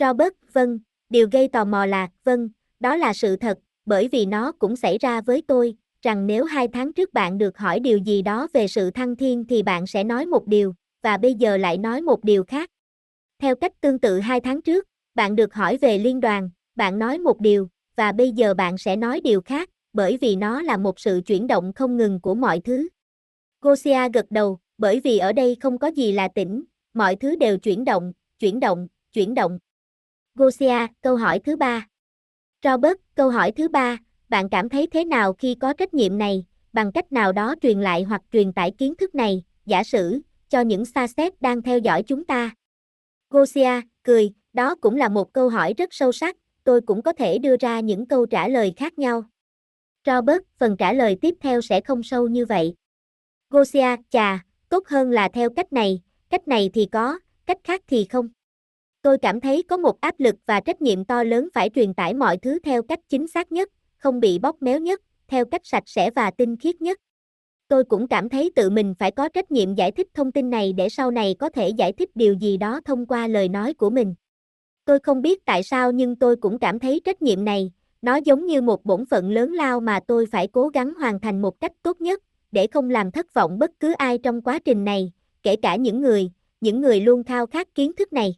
Robert, 0.00 0.32
vâng, 0.52 0.78
điều 1.10 1.28
gây 1.32 1.48
tò 1.48 1.64
mò 1.64 1.86
là, 1.86 2.08
vâng, 2.24 2.48
đó 2.80 2.96
là 2.96 3.12
sự 3.12 3.36
thật, 3.36 3.58
bởi 3.86 4.08
vì 4.08 4.26
nó 4.26 4.52
cũng 4.52 4.76
xảy 4.76 4.98
ra 4.98 5.20
với 5.20 5.42
tôi, 5.48 5.74
rằng 6.02 6.26
nếu 6.26 6.44
hai 6.44 6.68
tháng 6.68 6.92
trước 6.92 7.12
bạn 7.12 7.38
được 7.38 7.58
hỏi 7.58 7.80
điều 7.80 7.98
gì 7.98 8.22
đó 8.22 8.48
về 8.52 8.68
sự 8.68 8.90
thăng 8.90 9.16
thiên 9.16 9.44
thì 9.44 9.62
bạn 9.62 9.86
sẽ 9.86 10.04
nói 10.04 10.26
một 10.26 10.46
điều, 10.46 10.74
và 11.02 11.16
bây 11.16 11.34
giờ 11.34 11.56
lại 11.56 11.78
nói 11.78 12.02
một 12.02 12.24
điều 12.24 12.44
khác. 12.44 12.70
Theo 13.38 13.56
cách 13.56 13.80
tương 13.80 13.98
tự 13.98 14.20
hai 14.20 14.40
tháng 14.40 14.62
trước, 14.62 14.86
bạn 15.14 15.36
được 15.36 15.54
hỏi 15.54 15.76
về 15.76 15.98
liên 15.98 16.20
đoàn, 16.20 16.50
bạn 16.74 16.98
nói 16.98 17.18
một 17.18 17.40
điều, 17.40 17.68
và 17.96 18.12
bây 18.12 18.32
giờ 18.32 18.54
bạn 18.54 18.78
sẽ 18.78 18.96
nói 18.96 19.20
điều 19.20 19.40
khác, 19.40 19.70
bởi 19.92 20.16
vì 20.20 20.36
nó 20.36 20.62
là 20.62 20.76
một 20.76 21.00
sự 21.00 21.20
chuyển 21.26 21.46
động 21.46 21.72
không 21.72 21.96
ngừng 21.96 22.20
của 22.20 22.34
mọi 22.34 22.60
thứ. 22.60 22.88
Gosia 23.60 24.08
gật 24.12 24.26
đầu, 24.30 24.58
bởi 24.78 25.00
vì 25.00 25.18
ở 25.18 25.32
đây 25.32 25.56
không 25.60 25.78
có 25.78 25.88
gì 25.88 26.12
là 26.12 26.28
tĩnh, 26.28 26.64
mọi 26.94 27.16
thứ 27.16 27.36
đều 27.36 27.58
chuyển 27.58 27.84
động, 27.84 28.12
chuyển 28.38 28.60
động, 28.60 28.88
chuyển 29.12 29.34
động. 29.34 29.58
Gosia, 30.38 30.86
câu 31.00 31.16
hỏi 31.16 31.38
thứ 31.38 31.56
ba. 31.56 31.86
Robert, 32.64 32.96
câu 33.14 33.30
hỏi 33.30 33.52
thứ 33.52 33.68
ba, 33.68 33.96
bạn 34.28 34.48
cảm 34.48 34.68
thấy 34.68 34.86
thế 34.86 35.04
nào 35.04 35.32
khi 35.32 35.54
có 35.60 35.72
trách 35.72 35.94
nhiệm 35.94 36.18
này, 36.18 36.44
bằng 36.72 36.92
cách 36.92 37.12
nào 37.12 37.32
đó 37.32 37.54
truyền 37.62 37.80
lại 37.80 38.02
hoặc 38.02 38.22
truyền 38.32 38.52
tải 38.52 38.70
kiến 38.70 38.94
thức 38.94 39.14
này, 39.14 39.44
giả 39.66 39.84
sử, 39.84 40.20
cho 40.48 40.60
những 40.60 40.84
xa 40.84 41.06
xét 41.06 41.40
đang 41.40 41.62
theo 41.62 41.78
dõi 41.78 42.02
chúng 42.02 42.24
ta? 42.24 42.50
Gosia, 43.30 43.80
cười, 44.02 44.30
đó 44.52 44.74
cũng 44.74 44.96
là 44.96 45.08
một 45.08 45.32
câu 45.32 45.48
hỏi 45.48 45.74
rất 45.78 45.88
sâu 45.92 46.12
sắc, 46.12 46.36
tôi 46.64 46.80
cũng 46.80 47.02
có 47.02 47.12
thể 47.12 47.38
đưa 47.38 47.56
ra 47.60 47.80
những 47.80 48.06
câu 48.06 48.26
trả 48.26 48.48
lời 48.48 48.72
khác 48.76 48.98
nhau. 48.98 49.24
Robert, 50.06 50.42
phần 50.58 50.76
trả 50.76 50.92
lời 50.92 51.16
tiếp 51.20 51.34
theo 51.40 51.60
sẽ 51.60 51.80
không 51.80 52.02
sâu 52.02 52.28
như 52.28 52.46
vậy. 52.46 52.74
Gosia, 53.50 53.96
chà, 54.10 54.44
tốt 54.68 54.88
hơn 54.88 55.10
là 55.10 55.28
theo 55.28 55.50
cách 55.50 55.72
này, 55.72 56.02
cách 56.30 56.48
này 56.48 56.70
thì 56.74 56.86
có, 56.92 57.18
cách 57.46 57.58
khác 57.64 57.82
thì 57.86 58.04
không. 58.04 58.28
Tôi 59.08 59.18
cảm 59.18 59.40
thấy 59.40 59.62
có 59.62 59.76
một 59.76 60.00
áp 60.00 60.14
lực 60.18 60.34
và 60.46 60.60
trách 60.60 60.82
nhiệm 60.82 61.04
to 61.04 61.22
lớn 61.22 61.48
phải 61.54 61.70
truyền 61.74 61.94
tải 61.94 62.14
mọi 62.14 62.36
thứ 62.36 62.58
theo 62.58 62.82
cách 62.82 63.00
chính 63.08 63.28
xác 63.28 63.52
nhất, 63.52 63.68
không 63.96 64.20
bị 64.20 64.38
bóp 64.38 64.62
méo 64.62 64.78
nhất, 64.78 65.00
theo 65.28 65.44
cách 65.44 65.60
sạch 65.64 65.82
sẽ 65.86 66.10
và 66.10 66.30
tinh 66.30 66.56
khiết 66.56 66.80
nhất. 66.80 66.98
Tôi 67.68 67.84
cũng 67.84 68.08
cảm 68.08 68.28
thấy 68.28 68.50
tự 68.56 68.70
mình 68.70 68.94
phải 68.98 69.10
có 69.10 69.28
trách 69.28 69.50
nhiệm 69.50 69.74
giải 69.74 69.92
thích 69.92 70.06
thông 70.14 70.32
tin 70.32 70.50
này 70.50 70.72
để 70.72 70.88
sau 70.88 71.10
này 71.10 71.34
có 71.38 71.48
thể 71.48 71.68
giải 71.68 71.92
thích 71.92 72.10
điều 72.14 72.34
gì 72.34 72.56
đó 72.56 72.80
thông 72.84 73.06
qua 73.06 73.26
lời 73.26 73.48
nói 73.48 73.74
của 73.74 73.90
mình. 73.90 74.14
Tôi 74.84 74.98
không 74.98 75.22
biết 75.22 75.44
tại 75.44 75.62
sao 75.62 75.92
nhưng 75.92 76.16
tôi 76.16 76.36
cũng 76.36 76.58
cảm 76.58 76.78
thấy 76.78 77.00
trách 77.04 77.22
nhiệm 77.22 77.44
này, 77.44 77.72
nó 78.02 78.16
giống 78.16 78.46
như 78.46 78.60
một 78.62 78.84
bổn 78.84 79.06
phận 79.06 79.30
lớn 79.30 79.52
lao 79.52 79.80
mà 79.80 80.00
tôi 80.06 80.26
phải 80.32 80.48
cố 80.48 80.68
gắng 80.68 80.94
hoàn 80.94 81.20
thành 81.20 81.42
một 81.42 81.60
cách 81.60 81.72
tốt 81.82 82.00
nhất, 82.00 82.22
để 82.52 82.66
không 82.66 82.90
làm 82.90 83.10
thất 83.10 83.34
vọng 83.34 83.58
bất 83.58 83.70
cứ 83.80 83.92
ai 83.92 84.18
trong 84.18 84.42
quá 84.42 84.58
trình 84.64 84.84
này, 84.84 85.12
kể 85.42 85.56
cả 85.56 85.76
những 85.76 86.00
người, 86.00 86.30
những 86.60 86.80
người 86.80 87.00
luôn 87.00 87.24
khao 87.24 87.46
khát 87.46 87.74
kiến 87.74 87.92
thức 87.96 88.12
này. 88.12 88.34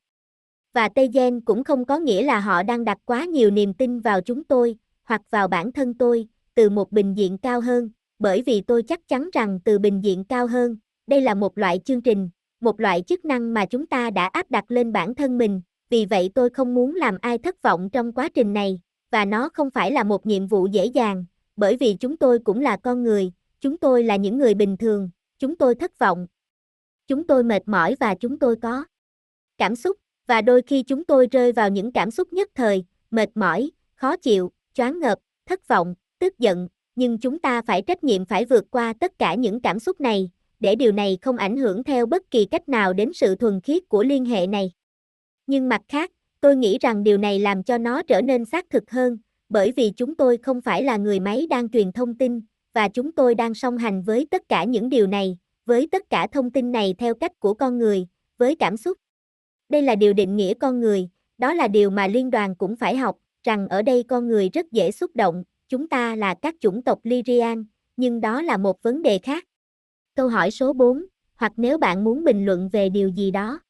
Và 0.72 0.88
Tây 0.88 1.08
Gen 1.12 1.40
cũng 1.40 1.64
không 1.64 1.84
có 1.84 1.98
nghĩa 1.98 2.22
là 2.22 2.40
họ 2.40 2.62
đang 2.62 2.84
đặt 2.84 2.98
quá 3.04 3.24
nhiều 3.24 3.50
niềm 3.50 3.74
tin 3.74 4.00
vào 4.00 4.20
chúng 4.20 4.44
tôi, 4.44 4.76
hoặc 5.04 5.22
vào 5.30 5.48
bản 5.48 5.72
thân 5.72 5.94
tôi, 5.94 6.28
từ 6.54 6.70
một 6.70 6.92
bình 6.92 7.16
diện 7.16 7.38
cao 7.38 7.60
hơn, 7.60 7.90
bởi 8.18 8.42
vì 8.46 8.60
tôi 8.60 8.82
chắc 8.82 9.08
chắn 9.08 9.30
rằng 9.32 9.60
từ 9.64 9.78
bình 9.78 10.04
diện 10.04 10.24
cao 10.24 10.46
hơn, 10.46 10.76
đây 11.06 11.20
là 11.20 11.34
một 11.34 11.58
loại 11.58 11.80
chương 11.84 12.00
trình, 12.00 12.30
một 12.60 12.80
loại 12.80 13.02
chức 13.02 13.24
năng 13.24 13.54
mà 13.54 13.66
chúng 13.66 13.86
ta 13.86 14.10
đã 14.10 14.26
áp 14.26 14.50
đặt 14.50 14.70
lên 14.70 14.92
bản 14.92 15.14
thân 15.14 15.38
mình, 15.38 15.60
vì 15.90 16.06
vậy 16.06 16.30
tôi 16.34 16.50
không 16.50 16.74
muốn 16.74 16.94
làm 16.94 17.16
ai 17.20 17.38
thất 17.38 17.62
vọng 17.62 17.90
trong 17.90 18.12
quá 18.12 18.28
trình 18.34 18.52
này, 18.52 18.80
và 19.10 19.24
nó 19.24 19.48
không 19.48 19.70
phải 19.70 19.92
là 19.92 20.04
một 20.04 20.26
nhiệm 20.26 20.46
vụ 20.46 20.66
dễ 20.66 20.86
dàng, 20.86 21.24
bởi 21.56 21.76
vì 21.76 21.96
chúng 22.00 22.16
tôi 22.16 22.38
cũng 22.38 22.60
là 22.60 22.76
con 22.76 23.02
người, 23.02 23.32
chúng 23.60 23.78
tôi 23.78 24.04
là 24.04 24.16
những 24.16 24.38
người 24.38 24.54
bình 24.54 24.76
thường, 24.76 25.10
chúng 25.38 25.56
tôi 25.56 25.74
thất 25.74 25.98
vọng, 25.98 26.26
chúng 27.06 27.26
tôi 27.26 27.44
mệt 27.44 27.62
mỏi 27.66 27.96
và 28.00 28.14
chúng 28.14 28.38
tôi 28.38 28.56
có 28.62 28.84
cảm 29.58 29.76
xúc, 29.76 29.96
và 30.30 30.40
đôi 30.40 30.62
khi 30.62 30.82
chúng 30.82 31.04
tôi 31.04 31.26
rơi 31.30 31.52
vào 31.52 31.68
những 31.68 31.92
cảm 31.92 32.10
xúc 32.10 32.32
nhất 32.32 32.48
thời, 32.54 32.84
mệt 33.10 33.28
mỏi, 33.34 33.70
khó 33.94 34.16
chịu, 34.16 34.52
choáng 34.74 35.00
ngợp, 35.00 35.18
thất 35.46 35.68
vọng, 35.68 35.94
tức 36.18 36.38
giận, 36.38 36.68
nhưng 36.96 37.18
chúng 37.18 37.38
ta 37.38 37.62
phải 37.62 37.82
trách 37.82 38.04
nhiệm 38.04 38.24
phải 38.24 38.44
vượt 38.44 38.64
qua 38.70 38.92
tất 39.00 39.18
cả 39.18 39.34
những 39.34 39.60
cảm 39.60 39.78
xúc 39.78 40.00
này, 40.00 40.30
để 40.60 40.74
điều 40.74 40.92
này 40.92 41.18
không 41.22 41.36
ảnh 41.36 41.56
hưởng 41.56 41.84
theo 41.84 42.06
bất 42.06 42.30
kỳ 42.30 42.44
cách 42.44 42.68
nào 42.68 42.92
đến 42.92 43.12
sự 43.12 43.34
thuần 43.34 43.60
khiết 43.60 43.88
của 43.88 44.02
liên 44.02 44.24
hệ 44.24 44.46
này. 44.46 44.72
Nhưng 45.46 45.68
mặt 45.68 45.82
khác, 45.88 46.10
tôi 46.40 46.56
nghĩ 46.56 46.78
rằng 46.80 47.02
điều 47.02 47.18
này 47.18 47.38
làm 47.38 47.62
cho 47.62 47.78
nó 47.78 48.02
trở 48.02 48.22
nên 48.22 48.44
xác 48.44 48.70
thực 48.70 48.90
hơn, 48.90 49.18
bởi 49.48 49.72
vì 49.76 49.90
chúng 49.96 50.14
tôi 50.14 50.36
không 50.36 50.60
phải 50.60 50.82
là 50.82 50.96
người 50.96 51.20
máy 51.20 51.46
đang 51.50 51.68
truyền 51.68 51.92
thông 51.92 52.14
tin, 52.14 52.40
và 52.74 52.88
chúng 52.88 53.12
tôi 53.12 53.34
đang 53.34 53.54
song 53.54 53.78
hành 53.78 54.02
với 54.02 54.26
tất 54.30 54.48
cả 54.48 54.64
những 54.64 54.88
điều 54.88 55.06
này, 55.06 55.38
với 55.66 55.88
tất 55.92 56.10
cả 56.10 56.26
thông 56.32 56.50
tin 56.50 56.72
này 56.72 56.94
theo 56.98 57.14
cách 57.14 57.40
của 57.40 57.54
con 57.54 57.78
người, 57.78 58.06
với 58.38 58.54
cảm 58.56 58.76
xúc. 58.76 58.98
Đây 59.70 59.82
là 59.82 59.94
điều 59.94 60.12
định 60.12 60.36
nghĩa 60.36 60.54
con 60.54 60.80
người, 60.80 61.08
đó 61.38 61.54
là 61.54 61.68
điều 61.68 61.90
mà 61.90 62.06
liên 62.06 62.30
đoàn 62.30 62.54
cũng 62.54 62.76
phải 62.76 62.96
học, 62.96 63.16
rằng 63.44 63.68
ở 63.68 63.82
đây 63.82 64.02
con 64.02 64.28
người 64.28 64.48
rất 64.48 64.72
dễ 64.72 64.90
xúc 64.90 65.10
động, 65.14 65.44
chúng 65.68 65.88
ta 65.88 66.16
là 66.16 66.34
các 66.34 66.54
chủng 66.60 66.82
tộc 66.82 66.98
Lyrian, 67.02 67.64
nhưng 67.96 68.20
đó 68.20 68.42
là 68.42 68.56
một 68.56 68.82
vấn 68.82 69.02
đề 69.02 69.18
khác. 69.18 69.44
Câu 70.14 70.28
hỏi 70.28 70.50
số 70.50 70.72
4, 70.72 71.04
hoặc 71.34 71.52
nếu 71.56 71.78
bạn 71.78 72.04
muốn 72.04 72.24
bình 72.24 72.46
luận 72.46 72.68
về 72.72 72.88
điều 72.88 73.08
gì 73.08 73.30
đó. 73.30 73.60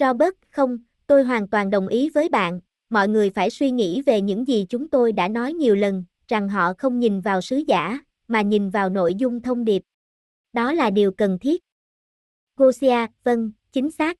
Robert, 0.00 0.34
không, 0.50 0.78
tôi 1.06 1.24
hoàn 1.24 1.48
toàn 1.48 1.70
đồng 1.70 1.88
ý 1.88 2.10
với 2.10 2.28
bạn, 2.28 2.60
mọi 2.90 3.08
người 3.08 3.30
phải 3.30 3.50
suy 3.50 3.70
nghĩ 3.70 4.02
về 4.02 4.20
những 4.20 4.48
gì 4.48 4.66
chúng 4.68 4.88
tôi 4.88 5.12
đã 5.12 5.28
nói 5.28 5.52
nhiều 5.52 5.74
lần, 5.74 6.04
rằng 6.28 6.48
họ 6.48 6.72
không 6.78 6.98
nhìn 6.98 7.20
vào 7.20 7.40
sứ 7.40 7.56
giả, 7.56 7.98
mà 8.28 8.42
nhìn 8.42 8.70
vào 8.70 8.88
nội 8.90 9.14
dung 9.14 9.40
thông 9.40 9.64
điệp. 9.64 9.82
Đó 10.52 10.72
là 10.72 10.90
điều 10.90 11.12
cần 11.12 11.38
thiết. 11.38 11.62
Gosia, 12.56 13.06
vâng, 13.24 13.52
chính 13.72 13.90
xác. 13.90 14.16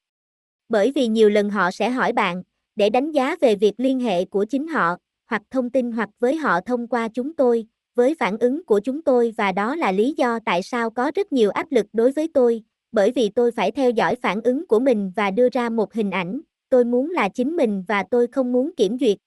Bởi 0.71 0.91
vì 0.95 1.07
nhiều 1.07 1.29
lần 1.29 1.49
họ 1.49 1.71
sẽ 1.71 1.89
hỏi 1.89 2.13
bạn, 2.13 2.43
để 2.75 2.89
đánh 2.89 3.11
giá 3.11 3.35
về 3.41 3.55
việc 3.55 3.73
liên 3.77 3.99
hệ 3.99 4.25
của 4.25 4.45
chính 4.45 4.67
họ, 4.67 4.95
hoặc 5.29 5.41
thông 5.51 5.69
tin 5.69 5.91
hoặc 5.91 6.09
với 6.19 6.35
họ 6.35 6.61
thông 6.61 6.87
qua 6.87 7.07
chúng 7.07 7.33
tôi, 7.33 7.65
với 7.95 8.15
phản 8.19 8.37
ứng 8.37 8.65
của 8.65 8.79
chúng 8.79 9.01
tôi 9.01 9.33
và 9.37 9.51
đó 9.51 9.75
là 9.75 9.91
lý 9.91 10.13
do 10.17 10.39
tại 10.45 10.63
sao 10.63 10.89
có 10.89 11.11
rất 11.15 11.33
nhiều 11.33 11.49
áp 11.49 11.67
lực 11.71 11.85
đối 11.93 12.11
với 12.11 12.27
tôi, 12.33 12.63
bởi 12.91 13.11
vì 13.11 13.29
tôi 13.29 13.51
phải 13.51 13.71
theo 13.71 13.89
dõi 13.89 14.15
phản 14.15 14.41
ứng 14.41 14.67
của 14.67 14.79
mình 14.79 15.11
và 15.15 15.31
đưa 15.31 15.49
ra 15.49 15.69
một 15.69 15.93
hình 15.93 16.11
ảnh, 16.11 16.41
tôi 16.69 16.85
muốn 16.85 17.11
là 17.11 17.29
chính 17.29 17.55
mình 17.55 17.83
và 17.87 18.03
tôi 18.11 18.27
không 18.27 18.51
muốn 18.51 18.71
kiểm 18.77 18.97
duyệt. 18.99 19.17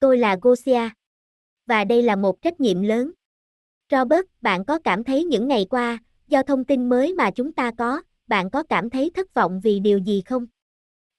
Tôi 0.00 0.18
là 0.18 0.36
Gosia. 0.42 0.88
Và 1.66 1.84
đây 1.84 2.02
là 2.02 2.16
một 2.16 2.42
trách 2.42 2.60
nhiệm 2.60 2.82
lớn. 2.82 3.10
Robert, 3.90 4.26
bạn 4.40 4.64
có 4.64 4.78
cảm 4.78 5.04
thấy 5.04 5.24
những 5.24 5.48
ngày 5.48 5.66
qua, 5.70 5.98
do 6.28 6.42
thông 6.42 6.64
tin 6.64 6.88
mới 6.88 7.14
mà 7.14 7.30
chúng 7.30 7.52
ta 7.52 7.70
có, 7.78 8.02
bạn 8.26 8.50
có 8.50 8.62
cảm 8.62 8.90
thấy 8.90 9.10
thất 9.14 9.34
vọng 9.34 9.60
vì 9.64 9.80
điều 9.80 9.98
gì 9.98 10.22
không? 10.26 10.46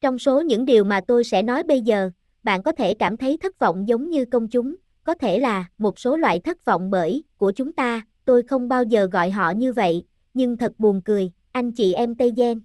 Trong 0.04 0.20
số 0.20 0.42
những 0.42 0.66
điều 0.66 0.84
mà 0.84 1.02
tôi 1.08 1.24
sẽ 1.24 1.42
nói 1.42 1.64
bây 1.64 1.82
giờ, 1.82 2.10
bạn 2.44 2.64
có 2.64 2.72
thể 2.72 2.94
cảm 2.94 3.18
thấy 3.18 3.38
thất 3.38 3.60
vọng 3.60 3.88
giống 3.88 4.10
như 4.10 4.26
công 4.26 4.48
chúng, 4.48 4.76
có 5.04 5.14
thể 5.14 5.40
là 5.40 5.66
một 5.78 6.00
số 6.00 6.18
loại 6.18 6.40
thất 6.40 6.66
vọng 6.66 6.90
bởi 6.92 7.24
của 7.38 7.52
chúng 7.52 7.74
ta, 7.74 8.02
tôi 8.26 8.44
không 8.44 8.68
bao 8.68 8.84
giờ 8.84 9.06
gọi 9.12 9.30
họ 9.30 9.52
như 9.52 9.74
vậy, 9.74 10.04
nhưng 10.34 10.58
thật 10.58 10.72
buồn 10.78 11.02
cười, 11.06 11.32
anh 11.52 11.72
chị 11.72 11.94
em 11.94 12.16
Tây 12.16 12.32
Gen. 12.36 12.62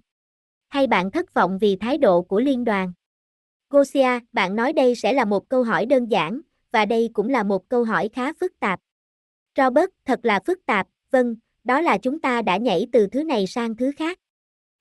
Hay 0.67 0.87
bạn 0.87 1.11
thất 1.11 1.33
vọng 1.33 1.57
vì 1.57 1.75
thái 1.75 1.97
độ 1.97 2.21
của 2.21 2.39
liên 2.39 2.63
đoàn? 2.63 2.93
Gosia, 3.69 4.19
bạn 4.31 4.55
nói 4.55 4.73
đây 4.73 4.95
sẽ 4.95 5.13
là 5.13 5.25
một 5.25 5.49
câu 5.49 5.63
hỏi 5.63 5.85
đơn 5.85 6.05
giản, 6.05 6.41
và 6.71 6.85
đây 6.85 7.09
cũng 7.13 7.29
là 7.29 7.43
một 7.43 7.69
câu 7.69 7.83
hỏi 7.83 8.09
khá 8.13 8.33
phức 8.39 8.59
tạp. 8.59 8.79
Robert, 9.57 9.89
thật 10.05 10.19
là 10.23 10.39
phức 10.45 10.65
tạp, 10.65 10.87
vâng, 11.11 11.35
đó 11.63 11.81
là 11.81 11.97
chúng 11.97 12.19
ta 12.19 12.41
đã 12.41 12.57
nhảy 12.57 12.87
từ 12.91 13.07
thứ 13.07 13.23
này 13.23 13.47
sang 13.47 13.75
thứ 13.75 13.91
khác. 13.97 14.19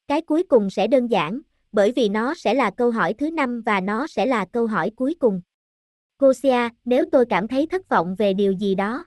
Cái 0.08 0.22
cuối 0.22 0.42
cùng 0.42 0.70
sẽ 0.70 0.86
đơn 0.86 1.06
giản, 1.06 1.40
bởi 1.72 1.92
vì 1.92 2.08
nó 2.08 2.34
sẽ 2.34 2.54
là 2.54 2.70
câu 2.70 2.90
hỏi 2.90 3.14
thứ 3.14 3.30
năm 3.30 3.62
và 3.62 3.80
nó 3.80 4.06
sẽ 4.06 4.26
là 4.26 4.44
câu 4.52 4.66
hỏi 4.66 4.90
cuối 4.96 5.14
cùng. 5.20 5.40
Gosia, 6.18 6.68
nếu 6.84 7.04
tôi 7.12 7.24
cảm 7.26 7.48
thấy 7.48 7.66
thất 7.66 7.88
vọng 7.88 8.14
về 8.18 8.34
điều 8.34 8.52
gì 8.52 8.74
đó. 8.74 9.04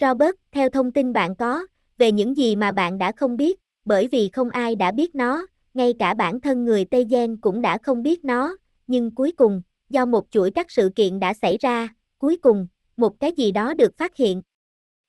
Robert, 0.00 0.34
theo 0.52 0.70
thông 0.70 0.92
tin 0.92 1.12
bạn 1.12 1.36
có, 1.36 1.66
về 1.98 2.12
những 2.12 2.36
gì 2.36 2.56
mà 2.56 2.72
bạn 2.72 2.98
đã 2.98 3.12
không 3.16 3.36
biết, 3.36 3.60
bởi 3.84 4.08
vì 4.08 4.28
không 4.28 4.50
ai 4.50 4.76
đã 4.76 4.92
biết 4.92 5.14
nó, 5.14 5.46
ngay 5.74 5.94
cả 5.98 6.14
bản 6.14 6.40
thân 6.40 6.64
người 6.64 6.84
Tây 6.84 7.04
Gen 7.10 7.36
cũng 7.36 7.62
đã 7.62 7.78
không 7.78 8.02
biết 8.02 8.24
nó, 8.24 8.56
nhưng 8.86 9.14
cuối 9.14 9.32
cùng, 9.32 9.62
do 9.90 10.06
một 10.06 10.26
chuỗi 10.30 10.50
các 10.50 10.70
sự 10.70 10.90
kiện 10.94 11.20
đã 11.20 11.34
xảy 11.34 11.58
ra, 11.58 11.88
cuối 12.18 12.36
cùng, 12.36 12.66
một 12.96 13.20
cái 13.20 13.32
gì 13.32 13.52
đó 13.52 13.74
được 13.74 13.96
phát 13.98 14.16
hiện. 14.16 14.42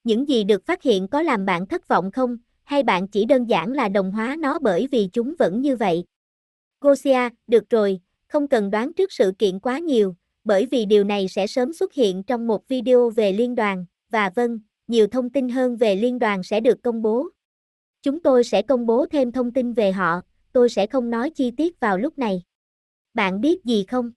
Những 0.04 0.30
gì 0.30 0.44
được 0.44 0.66
phát 0.66 0.84
hiện 0.84 1.08
có 1.08 1.22
làm 1.22 1.46
bạn 1.46 1.68
thất 1.68 1.88
vọng 1.88 2.12
không, 2.12 2.38
hay 2.64 2.84
bạn 2.84 3.08
chỉ 3.08 3.26
đơn 3.26 3.46
giản 3.46 3.74
là 3.74 3.90
đồng 3.90 4.12
hóa 4.12 4.36
nó 4.40 4.60
bởi 4.60 4.88
vì 4.92 5.10
chúng 5.14 5.36
vẫn 5.40 5.62
như 5.62 5.76
vậy? 5.76 6.04
Gosia, 6.82 7.30
được 7.48 7.70
rồi, 7.70 8.00
không 8.28 8.48
cần 8.48 8.72
đoán 8.72 8.94
trước 8.94 9.12
sự 9.12 9.32
kiện 9.40 9.60
quá 9.60 9.80
nhiều, 9.80 10.16
bởi 10.44 10.66
vì 10.66 10.86
điều 10.86 11.04
này 11.04 11.28
sẽ 11.28 11.48
sớm 11.48 11.74
xuất 11.74 11.94
hiện 11.94 12.24
trong 12.24 12.48
một 12.48 12.68
video 12.68 13.10
về 13.10 13.32
liên 13.32 13.56
đoàn, 13.56 13.86
và 14.10 14.32
vâng, 14.36 14.60
nhiều 14.88 15.08
thông 15.08 15.30
tin 15.30 15.50
hơn 15.50 15.76
về 15.76 15.96
liên 15.96 16.20
đoàn 16.20 16.44
sẽ 16.44 16.60
được 16.60 16.82
công 16.84 17.02
bố. 17.02 17.28
Chúng 18.02 18.20
tôi 18.20 18.44
sẽ 18.44 18.62
công 18.62 18.86
bố 18.86 19.06
thêm 19.06 19.32
thông 19.32 19.52
tin 19.52 19.74
về 19.74 19.92
họ, 19.92 20.22
tôi 20.54 20.70
sẽ 20.70 20.88
không 20.88 21.10
nói 21.10 21.30
chi 21.30 21.52
tiết 21.52 21.80
vào 21.80 21.98
lúc 21.98 22.18
này. 22.18 22.44
Bạn 23.14 23.42
biết 23.42 23.66
gì 23.66 23.86
không? 23.88 24.12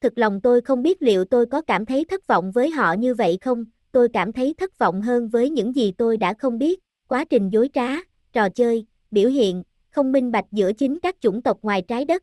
Thực 0.00 0.18
lòng 0.18 0.40
tôi 0.40 0.60
không 0.60 0.82
biết 0.82 1.02
liệu 1.02 1.24
tôi 1.24 1.46
có 1.46 1.62
cảm 1.62 1.86
thấy 1.86 2.04
thất 2.04 2.26
vọng 2.26 2.50
với 2.50 2.70
họ 2.70 2.92
như 2.92 3.14
vậy 3.14 3.38
không, 3.40 3.64
tôi 3.92 4.08
cảm 4.12 4.32
thấy 4.32 4.54
thất 4.58 4.78
vọng 4.78 5.02
hơn 5.02 5.28
với 5.28 5.50
những 5.50 5.76
gì 5.76 5.92
tôi 5.98 6.16
đã 6.16 6.34
không 6.34 6.58
biết, 6.58 6.80
quá 7.08 7.24
trình 7.24 7.48
dối 7.48 7.70
trá, 7.72 7.88
trò 8.32 8.48
chơi, 8.48 8.86
biểu 9.10 9.30
hiện, 9.30 9.62
không 9.94 10.12
minh 10.12 10.30
bạch 10.30 10.44
giữa 10.52 10.72
chính 10.72 10.98
các 10.98 11.16
chủng 11.20 11.42
tộc 11.42 11.58
ngoài 11.62 11.82
trái 11.82 12.04
đất. 12.04 12.22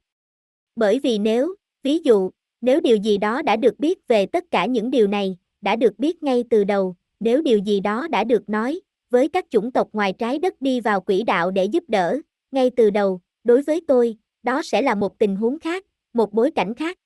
Bởi 0.75 0.99
vì 0.99 1.17
nếu, 1.17 1.55
ví 1.83 1.99
dụ, 1.99 2.29
nếu 2.61 2.81
điều 2.81 2.97
gì 2.97 3.17
đó 3.17 3.41
đã 3.41 3.55
được 3.55 3.79
biết 3.79 4.07
về 4.07 4.25
tất 4.25 4.43
cả 4.51 4.65
những 4.65 4.91
điều 4.91 5.07
này, 5.07 5.37
đã 5.61 5.75
được 5.75 5.99
biết 5.99 6.23
ngay 6.23 6.43
từ 6.49 6.63
đầu, 6.63 6.95
nếu 7.19 7.41
điều 7.41 7.57
gì 7.57 7.79
đó 7.79 8.07
đã 8.07 8.23
được 8.23 8.49
nói, 8.49 8.81
với 9.09 9.27
các 9.27 9.45
chủng 9.49 9.71
tộc 9.71 9.87
ngoài 9.93 10.13
trái 10.13 10.39
đất 10.39 10.61
đi 10.61 10.79
vào 10.79 11.01
quỹ 11.01 11.23
đạo 11.23 11.51
để 11.51 11.65
giúp 11.65 11.83
đỡ, 11.87 12.17
ngay 12.51 12.69
từ 12.75 12.89
đầu, 12.89 13.21
đối 13.43 13.61
với 13.61 13.81
tôi, 13.87 14.17
đó 14.43 14.61
sẽ 14.63 14.81
là 14.81 14.95
một 14.95 15.19
tình 15.19 15.35
huống 15.35 15.59
khác, 15.59 15.85
một 16.13 16.33
bối 16.33 16.51
cảnh 16.51 16.73
khác. 16.75 16.97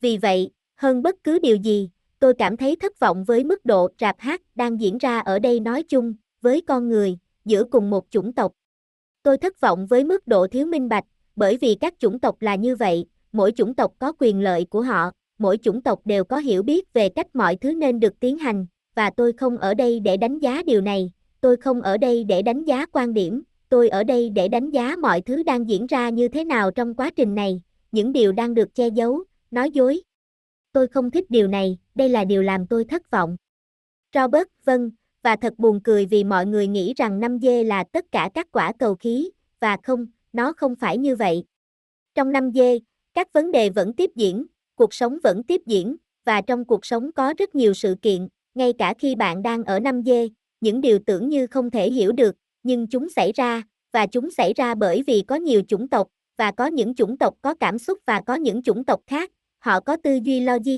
Vì 0.00 0.16
vậy, 0.16 0.50
hơn 0.76 1.02
bất 1.02 1.14
cứ 1.24 1.38
điều 1.38 1.56
gì, 1.56 1.90
tôi 2.18 2.34
cảm 2.34 2.56
thấy 2.56 2.76
thất 2.76 2.98
vọng 2.98 3.24
với 3.24 3.44
mức 3.44 3.64
độ 3.64 3.88
rạp 4.00 4.16
hát 4.18 4.42
đang 4.54 4.80
diễn 4.80 4.98
ra 4.98 5.18
ở 5.18 5.38
đây 5.38 5.60
nói 5.60 5.82
chung, 5.82 6.14
với 6.40 6.60
con 6.60 6.88
người, 6.88 7.18
giữa 7.44 7.64
cùng 7.64 7.90
một 7.90 8.06
chủng 8.10 8.32
tộc. 8.32 8.52
Tôi 9.24 9.38
thất 9.38 9.60
vọng 9.60 9.86
với 9.86 10.04
mức 10.04 10.26
độ 10.26 10.46
thiếu 10.46 10.66
minh 10.66 10.88
bạch, 10.88 11.04
bởi 11.36 11.56
vì 11.60 11.74
các 11.74 11.94
chủng 11.98 12.18
tộc 12.18 12.42
là 12.42 12.54
như 12.54 12.76
vậy, 12.76 13.06
mỗi 13.32 13.52
chủng 13.52 13.74
tộc 13.74 13.92
có 13.98 14.12
quyền 14.18 14.40
lợi 14.40 14.64
của 14.64 14.82
họ, 14.82 15.10
mỗi 15.38 15.58
chủng 15.58 15.82
tộc 15.82 16.00
đều 16.04 16.24
có 16.24 16.36
hiểu 16.36 16.62
biết 16.62 16.92
về 16.92 17.08
cách 17.08 17.36
mọi 17.36 17.56
thứ 17.56 17.72
nên 17.72 18.00
được 18.00 18.20
tiến 18.20 18.38
hành, 18.38 18.66
và 18.94 19.10
tôi 19.10 19.32
không 19.32 19.58
ở 19.58 19.74
đây 19.74 20.00
để 20.00 20.16
đánh 20.16 20.38
giá 20.38 20.62
điều 20.66 20.80
này, 20.80 21.12
tôi 21.40 21.56
không 21.56 21.82
ở 21.82 21.96
đây 21.96 22.24
để 22.24 22.42
đánh 22.42 22.64
giá 22.64 22.86
quan 22.86 23.14
điểm, 23.14 23.42
tôi 23.68 23.88
ở 23.88 24.04
đây 24.04 24.30
để 24.30 24.48
đánh 24.48 24.70
giá 24.70 24.96
mọi 24.96 25.20
thứ 25.20 25.42
đang 25.42 25.68
diễn 25.68 25.86
ra 25.86 26.08
như 26.08 26.28
thế 26.28 26.44
nào 26.44 26.70
trong 26.70 26.94
quá 26.94 27.10
trình 27.16 27.34
này, 27.34 27.62
những 27.92 28.12
điều 28.12 28.32
đang 28.32 28.54
được 28.54 28.74
che 28.74 28.88
giấu, 28.88 29.24
nói 29.50 29.70
dối. 29.70 30.02
Tôi 30.72 30.86
không 30.88 31.10
thích 31.10 31.30
điều 31.30 31.48
này, 31.48 31.78
đây 31.94 32.08
là 32.08 32.24
điều 32.24 32.42
làm 32.42 32.66
tôi 32.66 32.84
thất 32.84 33.10
vọng. 33.10 33.36
Robert, 34.14 34.48
vâng, 34.64 34.90
và 35.24 35.36
thật 35.36 35.54
buồn 35.58 35.80
cười 35.80 36.06
vì 36.06 36.24
mọi 36.24 36.46
người 36.46 36.66
nghĩ 36.66 36.94
rằng 36.96 37.20
5G 37.20 37.64
là 37.64 37.84
tất 37.92 38.04
cả 38.12 38.30
các 38.34 38.46
quả 38.52 38.72
cầu 38.78 38.94
khí, 38.94 39.30
và 39.60 39.76
không, 39.82 40.06
nó 40.32 40.52
không 40.52 40.74
phải 40.76 40.98
như 40.98 41.16
vậy. 41.16 41.44
Trong 42.14 42.32
5G, 42.32 42.80
các 43.14 43.32
vấn 43.32 43.52
đề 43.52 43.70
vẫn 43.70 43.92
tiếp 43.92 44.10
diễn, 44.14 44.46
cuộc 44.74 44.94
sống 44.94 45.18
vẫn 45.22 45.42
tiếp 45.42 45.62
diễn, 45.66 45.96
và 46.24 46.40
trong 46.40 46.64
cuộc 46.64 46.86
sống 46.86 47.12
có 47.12 47.34
rất 47.38 47.54
nhiều 47.54 47.74
sự 47.74 47.94
kiện, 48.02 48.28
ngay 48.54 48.72
cả 48.78 48.94
khi 48.98 49.14
bạn 49.14 49.42
đang 49.42 49.64
ở 49.64 49.78
5G, 49.78 50.28
những 50.60 50.80
điều 50.80 50.98
tưởng 51.06 51.28
như 51.28 51.46
không 51.46 51.70
thể 51.70 51.90
hiểu 51.90 52.12
được, 52.12 52.36
nhưng 52.62 52.86
chúng 52.86 53.08
xảy 53.08 53.32
ra, 53.32 53.62
và 53.92 54.06
chúng 54.06 54.30
xảy 54.30 54.52
ra 54.54 54.74
bởi 54.74 55.02
vì 55.06 55.22
có 55.22 55.36
nhiều 55.36 55.62
chủng 55.68 55.88
tộc, 55.88 56.08
và 56.38 56.50
có 56.50 56.66
những 56.66 56.94
chủng 56.94 57.18
tộc 57.18 57.34
có 57.42 57.54
cảm 57.54 57.78
xúc 57.78 57.98
và 58.06 58.20
có 58.26 58.34
những 58.34 58.62
chủng 58.62 58.84
tộc 58.84 59.00
khác, 59.06 59.30
họ 59.58 59.80
có 59.80 59.96
tư 59.96 60.18
duy 60.22 60.40
logic. 60.40 60.76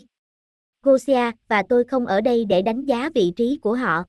Gosia, 0.83 1.31
và 1.49 1.63
tôi 1.69 1.85
không 1.85 2.07
ở 2.07 2.21
đây 2.21 2.45
để 2.45 2.63
đánh 2.63 2.85
giá 2.85 3.11
vị 3.15 3.33
trí 3.37 3.59
của 3.63 3.75
họ. 3.75 4.05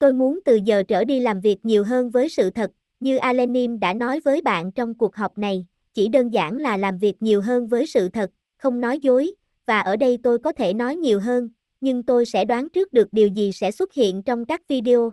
Tôi 0.00 0.12
muốn 0.12 0.38
từ 0.44 0.58
giờ 0.64 0.82
trở 0.82 1.04
đi 1.04 1.20
làm 1.20 1.40
việc 1.40 1.58
nhiều 1.62 1.84
hơn 1.84 2.10
với 2.10 2.28
sự 2.28 2.50
thật, 2.50 2.70
như 3.00 3.16
Alenim 3.16 3.78
đã 3.80 3.94
nói 3.94 4.20
với 4.20 4.40
bạn 4.40 4.72
trong 4.72 4.94
cuộc 4.94 5.16
họp 5.16 5.38
này, 5.38 5.66
chỉ 5.94 6.08
đơn 6.08 6.28
giản 6.28 6.56
là 6.56 6.76
làm 6.76 6.98
việc 6.98 7.22
nhiều 7.22 7.40
hơn 7.40 7.66
với 7.66 7.86
sự 7.86 8.08
thật, 8.08 8.30
không 8.56 8.80
nói 8.80 8.98
dối, 8.98 9.32
và 9.66 9.80
ở 9.80 9.96
đây 9.96 10.18
tôi 10.22 10.38
có 10.38 10.52
thể 10.52 10.74
nói 10.74 10.96
nhiều 10.96 11.20
hơn, 11.20 11.48
nhưng 11.80 12.02
tôi 12.02 12.26
sẽ 12.26 12.44
đoán 12.44 12.68
trước 12.68 12.92
được 12.92 13.08
điều 13.12 13.28
gì 13.28 13.52
sẽ 13.52 13.70
xuất 13.70 13.94
hiện 13.94 14.22
trong 14.22 14.44
các 14.44 14.68
video. 14.68 15.12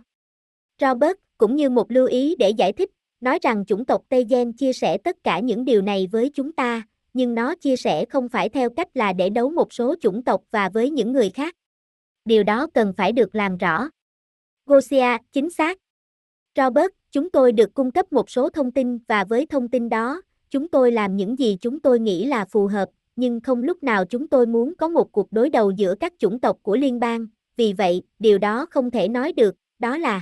Robert, 0.81 1.17
cũng 1.37 1.55
như 1.55 1.69
một 1.69 1.91
lưu 1.91 2.07
ý 2.07 2.35
để 2.35 2.49
giải 2.49 2.73
thích, 2.73 2.91
nói 3.21 3.39
rằng 3.41 3.65
chủng 3.65 3.85
tộc 3.85 4.01
Tây 4.09 4.25
Gen 4.29 4.53
chia 4.53 4.73
sẻ 4.73 4.97
tất 4.97 5.17
cả 5.23 5.39
những 5.39 5.65
điều 5.65 5.81
này 5.81 6.07
với 6.11 6.29
chúng 6.29 6.51
ta, 6.51 6.87
nhưng 7.13 7.35
nó 7.35 7.55
chia 7.55 7.75
sẻ 7.75 8.05
không 8.05 8.29
phải 8.29 8.49
theo 8.49 8.69
cách 8.69 8.87
là 8.93 9.13
để 9.13 9.29
đấu 9.29 9.49
một 9.49 9.73
số 9.73 9.95
chủng 10.01 10.23
tộc 10.23 10.41
và 10.51 10.69
với 10.69 10.89
những 10.89 11.11
người 11.11 11.29
khác. 11.29 11.55
Điều 12.25 12.43
đó 12.43 12.67
cần 12.73 12.93
phải 12.97 13.11
được 13.11 13.35
làm 13.35 13.57
rõ. 13.57 13.89
Gosia, 14.67 15.17
chính 15.31 15.49
xác. 15.49 15.77
Robert, 16.55 16.91
chúng 17.11 17.29
tôi 17.29 17.51
được 17.51 17.73
cung 17.73 17.91
cấp 17.91 18.13
một 18.13 18.29
số 18.29 18.49
thông 18.49 18.71
tin 18.71 18.97
và 19.07 19.23
với 19.23 19.45
thông 19.45 19.69
tin 19.69 19.89
đó, 19.89 20.21
chúng 20.49 20.67
tôi 20.67 20.91
làm 20.91 21.15
những 21.15 21.39
gì 21.39 21.57
chúng 21.61 21.79
tôi 21.79 21.99
nghĩ 21.99 22.25
là 22.25 22.45
phù 22.45 22.67
hợp, 22.67 22.89
nhưng 23.15 23.39
không 23.41 23.63
lúc 23.63 23.83
nào 23.83 24.05
chúng 24.05 24.27
tôi 24.27 24.45
muốn 24.45 24.73
có 24.75 24.87
một 24.87 25.11
cuộc 25.11 25.31
đối 25.31 25.49
đầu 25.49 25.71
giữa 25.71 25.95
các 25.95 26.13
chủng 26.17 26.39
tộc 26.39 26.57
của 26.61 26.75
liên 26.75 26.99
bang, 26.99 27.27
vì 27.57 27.73
vậy, 27.73 28.01
điều 28.19 28.37
đó 28.37 28.65
không 28.69 28.91
thể 28.91 29.07
nói 29.07 29.33
được, 29.33 29.55
đó 29.79 29.97
là 29.97 30.21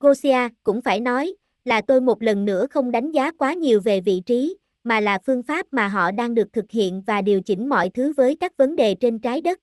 Gosia, 0.00 0.48
cũng 0.62 0.82
phải 0.82 1.00
nói, 1.00 1.34
là 1.64 1.80
tôi 1.80 2.00
một 2.00 2.22
lần 2.22 2.44
nữa 2.44 2.66
không 2.70 2.90
đánh 2.90 3.12
giá 3.12 3.32
quá 3.32 3.54
nhiều 3.54 3.80
về 3.80 4.00
vị 4.00 4.22
trí, 4.26 4.56
mà 4.84 5.00
là 5.00 5.18
phương 5.26 5.42
pháp 5.42 5.66
mà 5.70 5.88
họ 5.88 6.10
đang 6.10 6.34
được 6.34 6.52
thực 6.52 6.70
hiện 6.70 7.02
và 7.06 7.22
điều 7.22 7.40
chỉnh 7.40 7.68
mọi 7.68 7.90
thứ 7.90 8.12
với 8.16 8.36
các 8.36 8.56
vấn 8.56 8.76
đề 8.76 8.94
trên 8.94 9.18
trái 9.18 9.40
đất. 9.40 9.60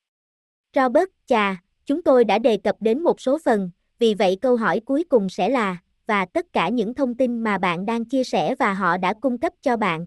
Robert, 0.75 1.09
chà, 1.25 1.61
chúng 1.85 2.03
tôi 2.03 2.23
đã 2.23 2.39
đề 2.39 2.57
cập 2.57 2.75
đến 2.79 3.03
một 3.03 3.21
số 3.21 3.37
phần, 3.45 3.71
vì 4.01 4.13
vậy 4.13 4.37
câu 4.41 4.55
hỏi 4.55 4.79
cuối 4.79 5.03
cùng 5.09 5.29
sẽ 5.29 5.49
là, 5.49 5.77
và 6.07 6.25
tất 6.25 6.45
cả 6.53 6.69
những 6.69 6.93
thông 6.93 7.15
tin 7.15 7.39
mà 7.43 7.57
bạn 7.57 7.85
đang 7.85 8.05
chia 8.05 8.23
sẻ 8.23 8.55
và 8.55 8.73
họ 8.73 8.97
đã 8.97 9.13
cung 9.13 9.37
cấp 9.37 9.53
cho 9.61 9.77
bạn. 9.77 10.05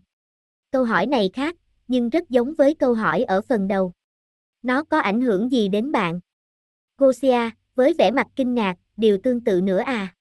Câu 0.70 0.84
hỏi 0.84 1.06
này 1.06 1.30
khác, 1.32 1.56
nhưng 1.88 2.08
rất 2.08 2.30
giống 2.30 2.54
với 2.54 2.74
câu 2.74 2.94
hỏi 2.94 3.22
ở 3.22 3.40
phần 3.48 3.68
đầu. 3.68 3.92
Nó 4.62 4.84
có 4.84 4.98
ảnh 4.98 5.20
hưởng 5.20 5.52
gì 5.52 5.68
đến 5.68 5.92
bạn? 5.92 6.20
Gosia, 6.98 7.50
với 7.74 7.94
vẻ 7.98 8.10
mặt 8.10 8.26
kinh 8.36 8.54
ngạc, 8.54 8.76
điều 8.96 9.18
tương 9.18 9.40
tự 9.40 9.60
nữa 9.60 9.78
à? 9.78 10.14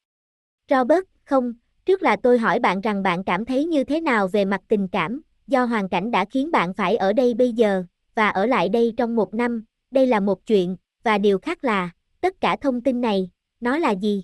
Robert, 0.70 1.04
không, 1.26 1.54
trước 1.86 2.04
là 2.04 2.16
tôi 2.24 2.38
hỏi 2.40 2.60
bạn 2.60 2.82
rằng 2.82 3.04
bạn 3.04 3.24
cảm 3.24 3.46
thấy 3.46 3.66
như 3.66 3.84
thế 3.84 4.02
nào 4.02 4.28
về 4.28 4.46
mặt 4.46 4.62
tình 4.68 4.88
cảm, 4.88 5.22
do 5.48 5.66
hoàn 5.66 5.90
cảnh 5.90 6.12
đã 6.12 6.26
khiến 6.26 6.52
bạn 6.52 6.74
phải 6.74 6.96
ở 6.96 7.14
đây 7.14 7.34
bây 7.34 7.54
giờ, 7.54 7.84
và 8.16 8.30
ở 8.30 8.46
lại 8.46 8.70
đây 8.70 8.94
trong 8.98 9.16
một 9.16 9.34
năm, 9.34 9.66
đây 9.92 10.08
là 10.08 10.20
một 10.20 10.46
chuyện, 10.46 10.78
và 11.04 11.18
điều 11.18 11.40
khác 11.40 11.64
là, 11.64 11.90
tất 12.22 12.42
cả 12.42 12.56
thông 12.62 12.82
tin 12.82 13.02
này, 13.02 13.30
nó 13.64 13.78
là 13.78 13.92
gì? 13.92 14.24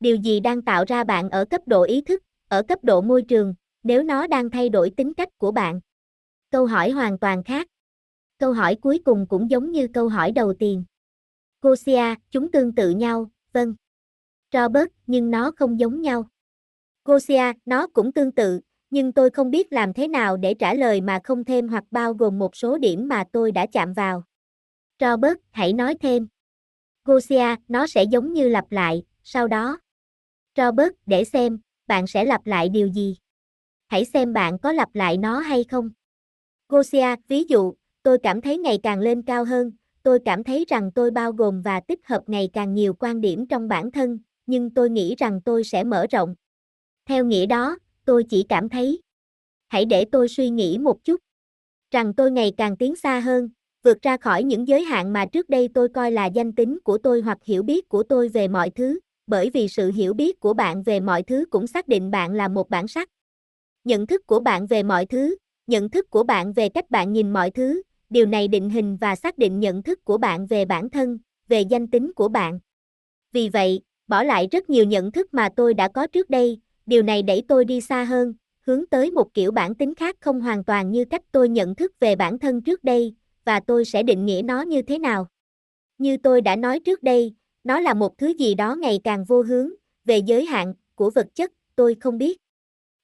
Điều 0.00 0.16
gì 0.16 0.40
đang 0.40 0.62
tạo 0.62 0.84
ra 0.88 1.04
bạn 1.04 1.30
ở 1.30 1.44
cấp 1.44 1.60
độ 1.66 1.82
ý 1.82 2.00
thức, 2.00 2.22
ở 2.48 2.62
cấp 2.62 2.78
độ 2.82 3.00
môi 3.00 3.22
trường, 3.22 3.54
nếu 3.82 4.02
nó 4.02 4.26
đang 4.26 4.50
thay 4.50 4.68
đổi 4.68 4.90
tính 4.90 5.14
cách 5.14 5.38
của 5.38 5.52
bạn? 5.52 5.80
Câu 6.50 6.66
hỏi 6.66 6.90
hoàn 6.90 7.18
toàn 7.18 7.44
khác. 7.44 7.66
Câu 8.38 8.52
hỏi 8.52 8.74
cuối 8.74 9.00
cùng 9.04 9.26
cũng 9.28 9.50
giống 9.50 9.72
như 9.72 9.88
câu 9.88 10.08
hỏi 10.08 10.32
đầu 10.32 10.54
tiên. 10.58 10.84
Gosia, 11.62 12.14
chúng 12.30 12.50
tương 12.50 12.74
tự 12.74 12.90
nhau, 12.90 13.30
vâng. 13.52 13.74
Robert, 14.52 14.88
nhưng 15.06 15.30
nó 15.30 15.50
không 15.56 15.80
giống 15.80 16.02
nhau. 16.02 16.28
Gosia, 17.04 17.52
nó 17.64 17.86
cũng 17.86 18.12
tương 18.12 18.32
tự, 18.32 18.60
nhưng 18.90 19.12
tôi 19.12 19.30
không 19.30 19.50
biết 19.50 19.72
làm 19.72 19.92
thế 19.92 20.08
nào 20.08 20.36
để 20.36 20.54
trả 20.54 20.74
lời 20.74 21.00
mà 21.00 21.20
không 21.24 21.44
thêm 21.44 21.68
hoặc 21.68 21.84
bao 21.90 22.14
gồm 22.14 22.38
một 22.38 22.56
số 22.56 22.78
điểm 22.78 23.08
mà 23.08 23.24
tôi 23.32 23.52
đã 23.52 23.66
chạm 23.66 23.92
vào. 23.92 24.22
Robert, 25.00 25.38
hãy 25.50 25.72
nói 25.72 25.94
thêm. 26.00 26.28
Gosia, 27.08 27.56
nó 27.68 27.86
sẽ 27.86 28.02
giống 28.02 28.32
như 28.32 28.48
lặp 28.48 28.72
lại, 28.72 29.02
sau 29.22 29.48
đó. 29.48 29.78
Robert, 30.56 30.92
để 31.06 31.24
xem, 31.24 31.58
bạn 31.86 32.06
sẽ 32.06 32.24
lặp 32.24 32.46
lại 32.46 32.68
điều 32.68 32.88
gì? 32.88 33.16
Hãy 33.86 34.04
xem 34.04 34.32
bạn 34.32 34.58
có 34.58 34.72
lặp 34.72 34.94
lại 34.94 35.16
nó 35.16 35.38
hay 35.38 35.64
không. 35.64 35.90
Gosia, 36.68 37.16
ví 37.28 37.44
dụ, 37.48 37.74
tôi 38.02 38.18
cảm 38.22 38.40
thấy 38.40 38.58
ngày 38.58 38.78
càng 38.82 39.00
lên 39.00 39.22
cao 39.22 39.44
hơn, 39.44 39.72
tôi 40.02 40.18
cảm 40.24 40.44
thấy 40.44 40.64
rằng 40.68 40.90
tôi 40.94 41.10
bao 41.10 41.32
gồm 41.32 41.62
và 41.62 41.80
tích 41.80 42.00
hợp 42.06 42.22
ngày 42.26 42.50
càng 42.52 42.74
nhiều 42.74 42.94
quan 42.94 43.20
điểm 43.20 43.46
trong 43.46 43.68
bản 43.68 43.90
thân, 43.90 44.18
nhưng 44.46 44.70
tôi 44.70 44.90
nghĩ 44.90 45.14
rằng 45.18 45.40
tôi 45.44 45.64
sẽ 45.64 45.84
mở 45.84 46.06
rộng. 46.10 46.34
Theo 47.06 47.24
nghĩa 47.24 47.46
đó, 47.46 47.78
tôi 48.04 48.24
chỉ 48.28 48.46
cảm 48.48 48.68
thấy. 48.68 49.02
Hãy 49.68 49.84
để 49.84 50.04
tôi 50.12 50.28
suy 50.28 50.50
nghĩ 50.50 50.78
một 50.78 51.04
chút. 51.04 51.20
Rằng 51.90 52.14
tôi 52.14 52.30
ngày 52.30 52.52
càng 52.56 52.76
tiến 52.76 52.96
xa 52.96 53.20
hơn, 53.20 53.48
vượt 53.82 54.02
ra 54.02 54.16
khỏi 54.16 54.42
những 54.42 54.68
giới 54.68 54.82
hạn 54.82 55.12
mà 55.12 55.26
trước 55.26 55.48
đây 55.48 55.68
tôi 55.74 55.88
coi 55.88 56.10
là 56.10 56.26
danh 56.26 56.52
tính 56.52 56.78
của 56.84 56.98
tôi 56.98 57.20
hoặc 57.20 57.38
hiểu 57.44 57.62
biết 57.62 57.88
của 57.88 58.02
tôi 58.02 58.28
về 58.28 58.48
mọi 58.48 58.70
thứ, 58.70 58.98
bởi 59.26 59.50
vì 59.50 59.68
sự 59.68 59.90
hiểu 59.90 60.14
biết 60.14 60.40
của 60.40 60.54
bạn 60.54 60.82
về 60.82 61.00
mọi 61.00 61.22
thứ 61.22 61.44
cũng 61.50 61.66
xác 61.66 61.88
định 61.88 62.10
bạn 62.10 62.32
là 62.32 62.48
một 62.48 62.70
bản 62.70 62.88
sắc. 62.88 63.08
Nhận 63.84 64.06
thức 64.06 64.26
của 64.26 64.40
bạn 64.40 64.66
về 64.66 64.82
mọi 64.82 65.06
thứ, 65.06 65.36
nhận 65.66 65.90
thức 65.90 66.10
của 66.10 66.22
bạn 66.22 66.52
về 66.52 66.68
cách 66.68 66.90
bạn 66.90 67.12
nhìn 67.12 67.32
mọi 67.32 67.50
thứ, 67.50 67.82
điều 68.10 68.26
này 68.26 68.48
định 68.48 68.70
hình 68.70 68.96
và 68.96 69.16
xác 69.16 69.38
định 69.38 69.60
nhận 69.60 69.82
thức 69.82 70.04
của 70.04 70.18
bạn 70.18 70.46
về 70.46 70.64
bản 70.64 70.90
thân, 70.90 71.18
về 71.48 71.60
danh 71.60 71.86
tính 71.86 72.12
của 72.12 72.28
bạn. 72.28 72.58
Vì 73.32 73.48
vậy, 73.48 73.80
bỏ 74.06 74.22
lại 74.22 74.48
rất 74.52 74.70
nhiều 74.70 74.84
nhận 74.84 75.12
thức 75.12 75.34
mà 75.34 75.48
tôi 75.56 75.74
đã 75.74 75.88
có 75.88 76.06
trước 76.06 76.30
đây, 76.30 76.60
điều 76.86 77.02
này 77.02 77.22
đẩy 77.22 77.42
tôi 77.48 77.64
đi 77.64 77.80
xa 77.80 78.04
hơn, 78.04 78.34
hướng 78.60 78.86
tới 78.86 79.10
một 79.10 79.34
kiểu 79.34 79.50
bản 79.50 79.74
tính 79.74 79.94
khác 79.94 80.16
không 80.20 80.40
hoàn 80.40 80.64
toàn 80.64 80.90
như 80.90 81.04
cách 81.04 81.22
tôi 81.32 81.48
nhận 81.48 81.74
thức 81.74 81.92
về 82.00 82.16
bản 82.16 82.38
thân 82.38 82.62
trước 82.62 82.84
đây, 82.84 83.14
và 83.48 83.60
tôi 83.60 83.84
sẽ 83.84 84.02
định 84.02 84.26
nghĩa 84.26 84.42
nó 84.44 84.62
như 84.62 84.82
thế 84.82 84.98
nào. 84.98 85.26
Như 85.98 86.16
tôi 86.16 86.40
đã 86.40 86.56
nói 86.56 86.80
trước 86.80 87.02
đây, 87.02 87.34
nó 87.64 87.80
là 87.80 87.94
một 87.94 88.18
thứ 88.18 88.26
gì 88.26 88.54
đó 88.54 88.74
ngày 88.74 89.00
càng 89.04 89.24
vô 89.24 89.42
hướng, 89.42 89.70
về 90.04 90.18
giới 90.18 90.44
hạn 90.44 90.74
của 90.94 91.10
vật 91.10 91.26
chất, 91.34 91.52
tôi 91.76 91.96
không 92.00 92.18
biết. 92.18 92.38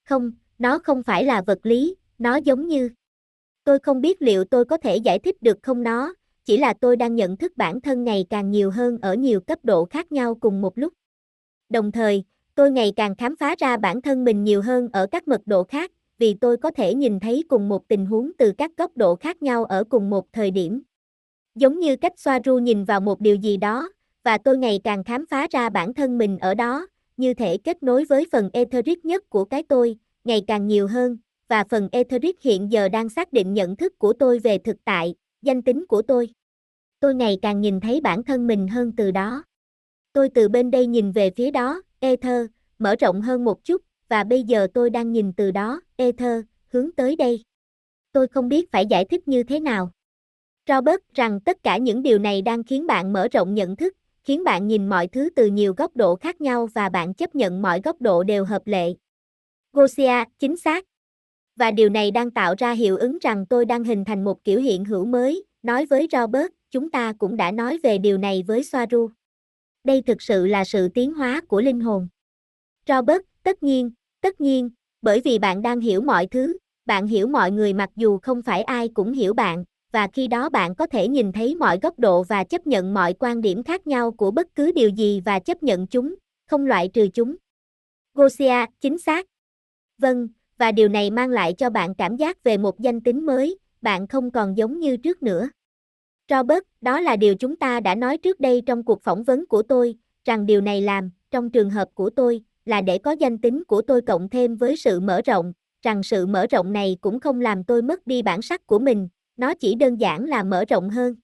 Không, 0.08 0.32
nó 0.58 0.78
không 0.78 1.02
phải 1.02 1.24
là 1.24 1.42
vật 1.42 1.58
lý, 1.62 1.96
nó 2.18 2.36
giống 2.36 2.68
như. 2.68 2.90
Tôi 3.64 3.78
không 3.78 4.00
biết 4.00 4.22
liệu 4.22 4.44
tôi 4.44 4.64
có 4.64 4.76
thể 4.76 4.96
giải 4.96 5.18
thích 5.18 5.42
được 5.42 5.58
không 5.62 5.82
nó, 5.82 6.14
chỉ 6.44 6.56
là 6.56 6.74
tôi 6.80 6.96
đang 6.96 7.14
nhận 7.14 7.36
thức 7.36 7.56
bản 7.56 7.80
thân 7.80 8.04
ngày 8.04 8.26
càng 8.30 8.50
nhiều 8.50 8.70
hơn 8.70 8.98
ở 9.02 9.14
nhiều 9.14 9.40
cấp 9.40 9.58
độ 9.62 9.84
khác 9.84 10.12
nhau 10.12 10.34
cùng 10.34 10.60
một 10.60 10.78
lúc. 10.78 10.92
Đồng 11.68 11.92
thời, 11.92 12.24
tôi 12.54 12.70
ngày 12.70 12.92
càng 12.96 13.14
khám 13.14 13.36
phá 13.36 13.54
ra 13.58 13.76
bản 13.76 14.02
thân 14.02 14.24
mình 14.24 14.44
nhiều 14.44 14.62
hơn 14.62 14.88
ở 14.92 15.06
các 15.10 15.28
mật 15.28 15.40
độ 15.46 15.64
khác, 15.64 15.92
vì 16.18 16.34
tôi 16.34 16.56
có 16.56 16.70
thể 16.70 16.94
nhìn 16.94 17.20
thấy 17.20 17.44
cùng 17.48 17.68
một 17.68 17.88
tình 17.88 18.06
huống 18.06 18.30
từ 18.38 18.52
các 18.58 18.70
góc 18.76 18.96
độ 18.96 19.16
khác 19.16 19.42
nhau 19.42 19.64
ở 19.64 19.84
cùng 19.84 20.10
một 20.10 20.32
thời 20.32 20.50
điểm. 20.50 20.82
Giống 21.54 21.80
như 21.80 21.96
cách 21.96 22.12
Soaru 22.16 22.58
nhìn 22.58 22.84
vào 22.84 23.00
một 23.00 23.20
điều 23.20 23.36
gì 23.36 23.56
đó, 23.56 23.88
và 24.24 24.38
tôi 24.38 24.58
ngày 24.58 24.80
càng 24.84 25.04
khám 25.04 25.26
phá 25.26 25.46
ra 25.50 25.70
bản 25.70 25.94
thân 25.94 26.18
mình 26.18 26.38
ở 26.38 26.54
đó, 26.54 26.86
như 27.16 27.34
thể 27.34 27.56
kết 27.56 27.82
nối 27.82 28.04
với 28.04 28.26
phần 28.32 28.50
etheric 28.52 29.04
nhất 29.04 29.30
của 29.30 29.44
cái 29.44 29.62
tôi, 29.68 29.96
ngày 30.24 30.44
càng 30.46 30.66
nhiều 30.66 30.86
hơn, 30.86 31.18
và 31.48 31.64
phần 31.70 31.88
etheric 31.92 32.40
hiện 32.40 32.72
giờ 32.72 32.88
đang 32.88 33.08
xác 33.08 33.32
định 33.32 33.54
nhận 33.54 33.76
thức 33.76 33.98
của 33.98 34.12
tôi 34.12 34.38
về 34.38 34.58
thực 34.58 34.76
tại, 34.84 35.14
danh 35.42 35.62
tính 35.62 35.86
của 35.86 36.02
tôi. 36.02 36.28
Tôi 37.00 37.14
ngày 37.14 37.38
càng 37.42 37.60
nhìn 37.60 37.80
thấy 37.80 38.00
bản 38.00 38.24
thân 38.24 38.46
mình 38.46 38.68
hơn 38.68 38.92
từ 38.96 39.10
đó. 39.10 39.44
Tôi 40.12 40.28
từ 40.28 40.48
bên 40.48 40.70
đây 40.70 40.86
nhìn 40.86 41.12
về 41.12 41.30
phía 41.30 41.50
đó, 41.50 41.82
ether, 42.00 42.46
mở 42.78 42.96
rộng 43.00 43.20
hơn 43.20 43.44
một 43.44 43.64
chút, 43.64 43.82
và 44.08 44.24
bây 44.24 44.42
giờ 44.42 44.66
tôi 44.74 44.90
đang 44.90 45.12
nhìn 45.12 45.32
từ 45.32 45.50
đó, 45.50 45.80
ether, 45.96 46.44
hướng 46.68 46.92
tới 46.92 47.16
đây. 47.16 47.42
Tôi 48.12 48.28
không 48.28 48.48
biết 48.48 48.70
phải 48.70 48.86
giải 48.86 49.04
thích 49.04 49.28
như 49.28 49.42
thế 49.42 49.60
nào. 49.60 49.90
Robert 50.68 51.00
rằng 51.14 51.40
tất 51.40 51.62
cả 51.62 51.76
những 51.76 52.02
điều 52.02 52.18
này 52.18 52.42
đang 52.42 52.64
khiến 52.64 52.86
bạn 52.86 53.12
mở 53.12 53.28
rộng 53.32 53.54
nhận 53.54 53.76
thức, 53.76 53.94
khiến 54.24 54.44
bạn 54.44 54.66
nhìn 54.66 54.88
mọi 54.88 55.06
thứ 55.06 55.30
từ 55.36 55.46
nhiều 55.46 55.74
góc 55.76 55.96
độ 55.96 56.16
khác 56.16 56.40
nhau 56.40 56.68
và 56.74 56.88
bạn 56.88 57.14
chấp 57.14 57.34
nhận 57.34 57.62
mọi 57.62 57.80
góc 57.80 58.00
độ 58.00 58.22
đều 58.22 58.44
hợp 58.44 58.66
lệ. 58.66 58.94
Gosia, 59.72 60.24
chính 60.38 60.56
xác. 60.56 60.84
Và 61.56 61.70
điều 61.70 61.88
này 61.88 62.10
đang 62.10 62.30
tạo 62.30 62.54
ra 62.58 62.72
hiệu 62.72 62.96
ứng 62.96 63.18
rằng 63.20 63.46
tôi 63.46 63.64
đang 63.64 63.84
hình 63.84 64.04
thành 64.04 64.24
một 64.24 64.44
kiểu 64.44 64.60
hiện 64.60 64.84
hữu 64.84 65.04
mới, 65.04 65.44
nói 65.62 65.86
với 65.86 66.08
Robert, 66.12 66.52
chúng 66.70 66.90
ta 66.90 67.12
cũng 67.18 67.36
đã 67.36 67.50
nói 67.50 67.78
về 67.82 67.98
điều 67.98 68.18
này 68.18 68.44
với 68.46 68.64
Soaru. 68.64 69.10
Đây 69.84 70.02
thực 70.02 70.22
sự 70.22 70.46
là 70.46 70.64
sự 70.64 70.88
tiến 70.88 71.14
hóa 71.14 71.40
của 71.48 71.60
linh 71.60 71.80
hồn. 71.80 72.08
Robert, 72.88 73.22
tất 73.44 73.62
nhiên, 73.62 73.90
tất 74.20 74.40
nhiên, 74.40 74.70
bởi 75.02 75.20
vì 75.20 75.38
bạn 75.38 75.62
đang 75.62 75.80
hiểu 75.80 76.00
mọi 76.00 76.26
thứ, 76.26 76.56
bạn 76.86 77.06
hiểu 77.06 77.26
mọi 77.26 77.50
người 77.50 77.72
mặc 77.72 77.90
dù 77.96 78.18
không 78.18 78.42
phải 78.42 78.62
ai 78.62 78.88
cũng 78.88 79.12
hiểu 79.12 79.34
bạn, 79.34 79.64
và 79.92 80.08
khi 80.12 80.26
đó 80.26 80.48
bạn 80.48 80.74
có 80.74 80.86
thể 80.86 81.08
nhìn 81.08 81.32
thấy 81.32 81.54
mọi 81.54 81.78
góc 81.82 81.98
độ 81.98 82.22
và 82.22 82.44
chấp 82.44 82.66
nhận 82.66 82.94
mọi 82.94 83.14
quan 83.18 83.40
điểm 83.40 83.62
khác 83.62 83.86
nhau 83.86 84.10
của 84.10 84.30
bất 84.30 84.54
cứ 84.54 84.72
điều 84.72 84.88
gì 84.88 85.20
và 85.24 85.38
chấp 85.38 85.62
nhận 85.62 85.86
chúng, 85.86 86.14
không 86.46 86.66
loại 86.66 86.88
trừ 86.88 87.08
chúng. 87.14 87.36
Gosia, 88.14 88.66
chính 88.80 88.98
xác. 88.98 89.26
Vâng, 89.98 90.28
và 90.58 90.72
điều 90.72 90.88
này 90.88 91.10
mang 91.10 91.30
lại 91.30 91.54
cho 91.58 91.70
bạn 91.70 91.94
cảm 91.94 92.16
giác 92.16 92.44
về 92.44 92.58
một 92.58 92.80
danh 92.80 93.00
tính 93.00 93.26
mới, 93.26 93.58
bạn 93.82 94.06
không 94.06 94.30
còn 94.30 94.56
giống 94.56 94.80
như 94.80 94.96
trước 94.96 95.22
nữa. 95.22 95.48
Robert, 96.28 96.62
đó 96.80 97.00
là 97.00 97.16
điều 97.16 97.34
chúng 97.34 97.56
ta 97.56 97.80
đã 97.80 97.94
nói 97.94 98.18
trước 98.18 98.40
đây 98.40 98.62
trong 98.66 98.84
cuộc 98.84 99.02
phỏng 99.02 99.22
vấn 99.22 99.46
của 99.46 99.62
tôi, 99.62 99.94
rằng 100.24 100.46
điều 100.46 100.60
này 100.60 100.80
làm, 100.80 101.10
trong 101.30 101.50
trường 101.50 101.70
hợp 101.70 101.88
của 101.94 102.10
tôi, 102.10 102.42
là 102.64 102.80
để 102.80 102.98
có 102.98 103.10
danh 103.10 103.38
tính 103.38 103.64
của 103.64 103.82
tôi 103.82 104.02
cộng 104.02 104.28
thêm 104.28 104.56
với 104.56 104.76
sự 104.76 105.00
mở 105.00 105.20
rộng, 105.24 105.52
rằng 105.82 106.02
sự 106.02 106.26
mở 106.26 106.46
rộng 106.50 106.72
này 106.72 106.96
cũng 107.00 107.20
không 107.20 107.40
làm 107.40 107.64
tôi 107.64 107.82
mất 107.82 108.06
đi 108.06 108.22
bản 108.22 108.42
sắc 108.42 108.66
của 108.66 108.78
mình, 108.78 109.08
nó 109.36 109.54
chỉ 109.54 109.74
đơn 109.74 110.00
giản 110.00 110.24
là 110.24 110.44
mở 110.44 110.64
rộng 110.64 110.90
hơn. 110.90 111.14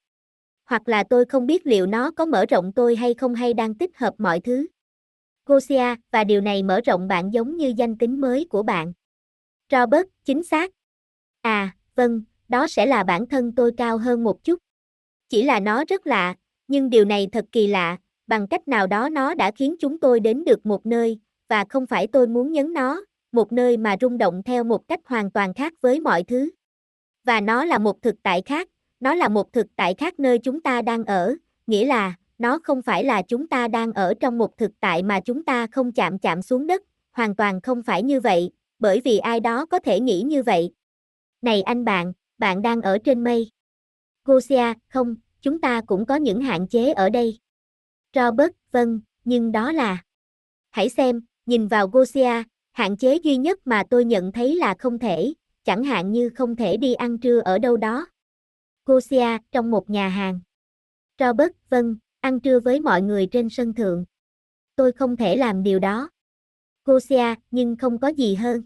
hoặc 0.65 0.89
là 0.89 1.05
tôi 1.11 1.25
không 1.25 1.47
biết 1.47 1.67
liệu 1.67 1.87
nó 1.87 2.11
có 2.11 2.27
mở 2.27 2.47
rộng 2.47 2.73
tôi 2.73 2.97
hay 2.97 3.15
không 3.15 3.35
hay 3.35 3.55
đang 3.55 3.75
tích 3.75 3.97
hợp 3.97 4.15
mọi 4.19 4.41
thứ. 4.41 4.67
Gosia, 5.47 5.95
và 6.11 6.25
điều 6.25 6.41
này 6.41 6.63
mở 6.63 6.81
rộng 6.81 7.09
bạn 7.09 7.33
giống 7.33 7.57
như 7.57 7.75
danh 7.77 7.99
tính 7.99 8.21
mới 8.21 8.47
của 8.51 8.63
bạn. 8.63 8.93
Robert, 9.71 10.07
chính 10.25 10.43
xác. 10.43 10.71
À, 11.41 11.77
vâng, 11.95 12.23
đó 12.49 12.67
sẽ 12.69 12.87
là 12.87 13.05
bản 13.05 13.27
thân 13.27 13.55
tôi 13.55 13.73
cao 13.77 13.99
hơn 13.99 14.25
một 14.25 14.45
chút. 14.45 14.59
Chỉ 15.29 15.43
là 15.43 15.61
nó 15.61 15.85
rất 15.89 16.07
lạ, 16.07 16.35
nhưng 16.69 16.91
điều 16.91 17.05
này 17.05 17.29
thật 17.33 17.45
kỳ 17.53 17.67
lạ, 17.67 17.97
bằng 18.27 18.49
cách 18.49 18.69
nào 18.69 18.87
đó 18.87 19.09
nó 19.09 19.35
đã 19.35 19.51
khiến 19.51 19.77
chúng 19.81 20.01
tôi 20.01 20.21
đến 20.21 20.45
được 20.45 20.67
một 20.67 20.87
nơi, 20.87 21.19
và 21.51 21.65
không 21.69 21.87
phải 21.87 22.07
tôi 22.07 22.27
muốn 22.27 22.53
nhấn 22.53 22.73
nó, 22.73 23.05
một 23.33 23.53
nơi 23.53 23.77
mà 23.77 23.97
rung 24.01 24.19
động 24.19 24.43
theo 24.43 24.65
một 24.65 24.89
cách 24.89 25.01
hoàn 25.05 25.31
toàn 25.31 25.55
khác 25.55 25.73
với 25.81 26.01
mọi 26.01 26.25
thứ. 26.25 26.51
Và 27.25 27.41
nó 27.41 27.65
là 27.65 27.79
một 27.79 28.03
thực 28.03 28.15
tại 28.23 28.43
khác, 28.43 28.69
nó 29.01 29.15
là 29.15 29.29
một 29.29 29.53
thực 29.53 29.67
tại 29.77 29.95
khác 29.95 30.21
nơi 30.21 30.39
chúng 30.39 30.61
ta 30.61 30.83
đang 30.83 31.05
ở, 31.05 31.37
nghĩa 31.67 31.87
là, 31.87 32.15
nó 32.39 32.59
không 32.65 32.83
phải 32.83 33.05
là 33.05 33.23
chúng 33.23 33.49
ta 33.49 33.69
đang 33.69 33.93
ở 33.93 34.15
trong 34.21 34.39
một 34.39 34.57
thực 34.57 34.71
tại 34.81 35.03
mà 35.03 35.21
chúng 35.21 35.45
ta 35.45 35.67
không 35.67 35.93
chạm 35.93 36.19
chạm 36.19 36.43
xuống 36.43 36.67
đất, 36.67 36.83
hoàn 37.13 37.37
toàn 37.37 37.61
không 37.61 37.83
phải 37.83 38.03
như 38.03 38.21
vậy, 38.21 38.51
bởi 38.79 39.01
vì 39.05 39.19
ai 39.19 39.41
đó 39.41 39.67
có 39.67 39.79
thể 39.79 40.01
nghĩ 40.01 40.23
như 40.23 40.43
vậy. 40.43 40.73
Này 41.43 41.63
anh 41.63 41.85
bạn, 41.85 42.13
bạn 42.39 42.63
đang 42.63 42.83
ở 42.83 42.99
trên 43.05 43.25
mây. 43.25 43.51
Gosia, 44.25 44.73
không, 44.89 45.15
chúng 45.43 45.61
ta 45.61 45.81
cũng 45.87 46.07
có 46.07 46.17
những 46.17 46.41
hạn 46.41 46.69
chế 46.69 46.93
ở 46.93 47.11
đây. 47.11 47.39
Robert, 48.15 48.53
vâng, 48.73 49.01
nhưng 49.25 49.53
đó 49.53 49.73
là... 49.73 50.03
Hãy 50.71 50.89
xem, 50.89 51.21
nhìn 51.51 51.69
vào 51.69 51.89
Gosia, 51.89 52.43
hạn 52.73 52.97
chế 52.97 53.17
duy 53.17 53.37
nhất 53.37 53.59
mà 53.65 53.83
tôi 53.91 54.05
nhận 54.05 54.33
thấy 54.33 54.57
là 54.57 54.75
không 54.79 54.99
thể, 54.99 55.33
chẳng 55.65 55.85
hạn 55.85 56.13
như 56.13 56.31
không 56.31 56.57
thể 56.57 56.77
đi 56.77 56.95
ăn 56.95 57.19
trưa 57.19 57.41
ở 57.41 57.59
đâu 57.59 57.77
đó. 57.77 58.07
Gosia, 58.87 59.39
trong 59.53 59.71
một 59.71 59.91
nhà 59.91 60.09
hàng. 60.09 60.41
Robert, 61.19 61.53
vâng, 61.71 61.97
ăn 62.21 62.41
trưa 62.41 62.61
với 62.61 62.81
mọi 62.81 63.03
người 63.03 63.27
trên 63.27 63.49
sân 63.51 63.75
thượng. 63.75 64.05
Tôi 64.77 64.93
không 64.93 65.17
thể 65.17 65.37
làm 65.37 65.63
điều 65.63 65.79
đó. 65.79 66.11
Gosia, 66.85 67.35
nhưng 67.51 67.77
không 67.77 67.99
có 67.99 68.09
gì 68.09 68.35
hơn. 68.35 68.63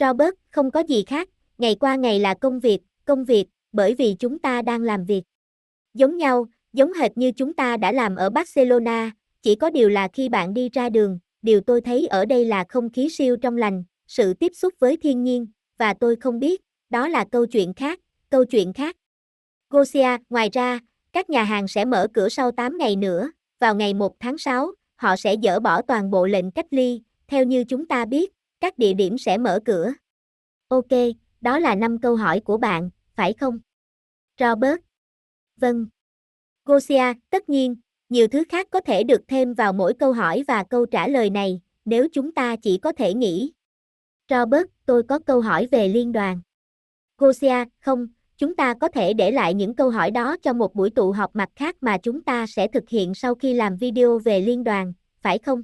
Robert, 0.00 0.34
không 0.50 0.70
có 0.70 0.80
gì 0.80 1.04
khác, 1.06 1.28
ngày 1.58 1.74
qua 1.74 1.96
ngày 1.96 2.20
là 2.20 2.34
công 2.34 2.60
việc, 2.60 2.80
công 3.04 3.24
việc, 3.24 3.46
bởi 3.72 3.94
vì 3.94 4.16
chúng 4.18 4.38
ta 4.38 4.62
đang 4.62 4.82
làm 4.82 5.04
việc. 5.04 5.22
Giống 5.94 6.16
nhau, 6.16 6.46
giống 6.72 6.92
hệt 6.92 7.18
như 7.18 7.32
chúng 7.32 7.54
ta 7.54 7.76
đã 7.76 7.92
làm 7.92 8.16
ở 8.16 8.30
Barcelona, 8.30 9.10
chỉ 9.42 9.54
có 9.54 9.70
điều 9.70 9.88
là 9.88 10.08
khi 10.08 10.28
bạn 10.28 10.54
đi 10.54 10.68
ra 10.68 10.88
đường, 10.88 11.18
điều 11.42 11.60
tôi 11.60 11.80
thấy 11.80 12.06
ở 12.06 12.24
đây 12.24 12.44
là 12.44 12.64
không 12.68 12.90
khí 12.90 13.08
siêu 13.10 13.36
trong 13.36 13.56
lành, 13.56 13.84
sự 14.06 14.34
tiếp 14.34 14.52
xúc 14.54 14.74
với 14.78 14.96
thiên 14.96 15.22
nhiên, 15.22 15.46
và 15.78 15.94
tôi 15.94 16.16
không 16.16 16.38
biết, 16.38 16.62
đó 16.90 17.08
là 17.08 17.24
câu 17.32 17.46
chuyện 17.46 17.74
khác, 17.74 18.00
câu 18.30 18.44
chuyện 18.44 18.72
khác. 18.72 18.96
Gosia, 19.70 20.16
ngoài 20.30 20.48
ra, 20.52 20.78
các 21.12 21.30
nhà 21.30 21.42
hàng 21.44 21.68
sẽ 21.68 21.84
mở 21.84 22.06
cửa 22.14 22.28
sau 22.28 22.50
8 22.50 22.78
ngày 22.78 22.96
nữa, 22.96 23.30
vào 23.58 23.74
ngày 23.74 23.94
1 23.94 24.20
tháng 24.20 24.38
6, 24.38 24.72
họ 24.96 25.16
sẽ 25.16 25.36
dỡ 25.42 25.60
bỏ 25.60 25.82
toàn 25.82 26.10
bộ 26.10 26.26
lệnh 26.26 26.50
cách 26.50 26.66
ly, 26.70 27.02
theo 27.28 27.44
như 27.44 27.64
chúng 27.64 27.86
ta 27.86 28.04
biết, 28.04 28.32
các 28.60 28.78
địa 28.78 28.92
điểm 28.92 29.18
sẽ 29.18 29.38
mở 29.38 29.60
cửa. 29.64 29.92
Ok, 30.68 30.90
đó 31.40 31.58
là 31.58 31.74
5 31.74 31.98
câu 31.98 32.16
hỏi 32.16 32.40
của 32.40 32.56
bạn, 32.56 32.90
phải 33.14 33.32
không? 33.32 33.58
Robert. 34.40 34.80
Vâng. 35.56 35.86
Gosia, 36.64 37.12
tất 37.30 37.48
nhiên, 37.48 37.76
nhiều 38.08 38.28
thứ 38.28 38.44
khác 38.48 38.66
có 38.70 38.80
thể 38.80 39.04
được 39.04 39.20
thêm 39.28 39.54
vào 39.54 39.72
mỗi 39.72 39.94
câu 39.94 40.12
hỏi 40.12 40.44
và 40.48 40.64
câu 40.64 40.86
trả 40.86 41.08
lời 41.08 41.30
này, 41.30 41.60
nếu 41.84 42.08
chúng 42.12 42.32
ta 42.32 42.56
chỉ 42.56 42.78
có 42.78 42.92
thể 42.92 43.14
nghĩ. 43.14 43.52
Robert, 44.30 44.66
tôi 44.86 45.02
có 45.02 45.18
câu 45.18 45.40
hỏi 45.40 45.68
về 45.70 45.88
liên 45.88 46.12
đoàn. 46.12 46.40
Gosia, 47.18 47.64
không, 47.80 48.08
chúng 48.38 48.56
ta 48.56 48.74
có 48.74 48.88
thể 48.88 49.12
để 49.12 49.30
lại 49.30 49.54
những 49.54 49.74
câu 49.74 49.90
hỏi 49.90 50.10
đó 50.10 50.36
cho 50.42 50.52
một 50.52 50.74
buổi 50.74 50.90
tụ 50.90 51.12
họp 51.12 51.36
mặt 51.36 51.48
khác 51.56 51.76
mà 51.80 51.98
chúng 51.98 52.22
ta 52.22 52.46
sẽ 52.46 52.68
thực 52.68 52.88
hiện 52.88 53.14
sau 53.14 53.34
khi 53.34 53.54
làm 53.54 53.76
video 53.76 54.18
về 54.18 54.40
liên 54.40 54.64
đoàn, 54.64 54.92
phải 55.20 55.38
không? 55.38 55.62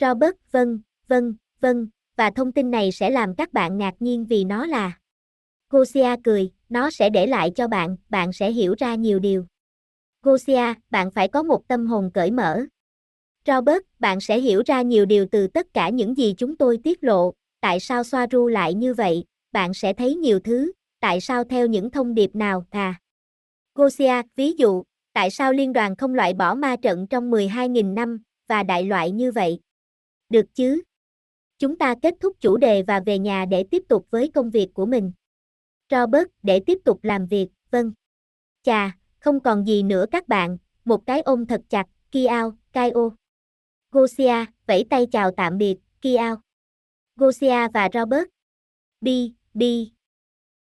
Robert, 0.00 0.34
vâng, 0.50 0.80
vâng, 1.08 1.34
vâng, 1.60 1.88
và 2.16 2.30
thông 2.30 2.52
tin 2.52 2.70
này 2.70 2.92
sẽ 2.92 3.10
làm 3.10 3.34
các 3.34 3.52
bạn 3.52 3.78
ngạc 3.78 3.94
nhiên 4.00 4.24
vì 4.24 4.44
nó 4.44 4.66
là. 4.66 4.92
Gosia 5.70 6.16
cười, 6.24 6.50
nó 6.68 6.90
sẽ 6.90 7.10
để 7.10 7.26
lại 7.26 7.50
cho 7.50 7.68
bạn, 7.68 7.96
bạn 8.08 8.32
sẽ 8.32 8.50
hiểu 8.50 8.74
ra 8.78 8.94
nhiều 8.94 9.18
điều. 9.18 9.46
Gosia, 10.24 10.74
bạn 10.90 11.10
phải 11.10 11.28
có 11.28 11.42
một 11.42 11.68
tâm 11.68 11.86
hồn 11.86 12.10
cởi 12.14 12.30
mở. 12.30 12.60
Robert, 13.46 13.82
bạn 13.98 14.20
sẽ 14.20 14.38
hiểu 14.38 14.62
ra 14.66 14.82
nhiều 14.82 15.06
điều 15.06 15.26
từ 15.30 15.46
tất 15.46 15.66
cả 15.74 15.88
những 15.88 16.16
gì 16.16 16.34
chúng 16.38 16.56
tôi 16.56 16.78
tiết 16.84 17.04
lộ, 17.04 17.32
tại 17.60 17.80
sao 17.80 18.04
Soaru 18.04 18.46
lại 18.46 18.74
như 18.74 18.94
vậy, 18.94 19.24
bạn 19.52 19.74
sẽ 19.74 19.92
thấy 19.92 20.14
nhiều 20.14 20.40
thứ, 20.40 20.72
tại 21.00 21.20
sao 21.20 21.44
theo 21.44 21.66
những 21.66 21.90
thông 21.90 22.14
điệp 22.14 22.34
nào, 22.34 22.66
à. 22.70 23.00
Gosia, 23.74 24.22
ví 24.36 24.52
dụ, 24.52 24.82
tại 25.12 25.30
sao 25.30 25.52
liên 25.52 25.72
đoàn 25.72 25.96
không 25.96 26.14
loại 26.14 26.34
bỏ 26.34 26.54
ma 26.54 26.76
trận 26.76 27.06
trong 27.06 27.30
12.000 27.30 27.94
năm, 27.94 28.22
và 28.48 28.62
đại 28.62 28.84
loại 28.84 29.10
như 29.10 29.32
vậy? 29.32 29.60
Được 30.28 30.54
chứ? 30.54 30.82
Chúng 31.58 31.78
ta 31.78 31.94
kết 32.02 32.14
thúc 32.20 32.36
chủ 32.40 32.56
đề 32.56 32.82
và 32.82 33.00
về 33.00 33.18
nhà 33.18 33.44
để 33.44 33.64
tiếp 33.70 33.82
tục 33.88 34.06
với 34.10 34.28
công 34.28 34.50
việc 34.50 34.74
của 34.74 34.86
mình. 34.86 35.12
Robert, 35.90 36.26
để 36.42 36.60
tiếp 36.66 36.78
tục 36.84 37.04
làm 37.04 37.26
việc, 37.26 37.48
vâng. 37.70 37.92
Chà, 38.62 38.96
không 39.24 39.40
còn 39.40 39.66
gì 39.66 39.82
nữa 39.82 40.04
các 40.10 40.28
bạn, 40.28 40.58
một 40.84 41.06
cái 41.06 41.20
ôm 41.20 41.46
thật 41.46 41.60
chặt, 41.68 41.86
Kiao, 42.12 42.52
Kaio. 42.72 43.10
Gosia, 43.90 44.44
vẫy 44.66 44.86
tay 44.90 45.06
chào 45.12 45.30
tạm 45.36 45.58
biệt, 45.58 45.76
Kiao. 46.02 46.40
Gosia 47.16 47.68
và 47.74 47.88
Robert. 47.94 48.28
Bi, 49.00 49.32
bi, 49.54 49.92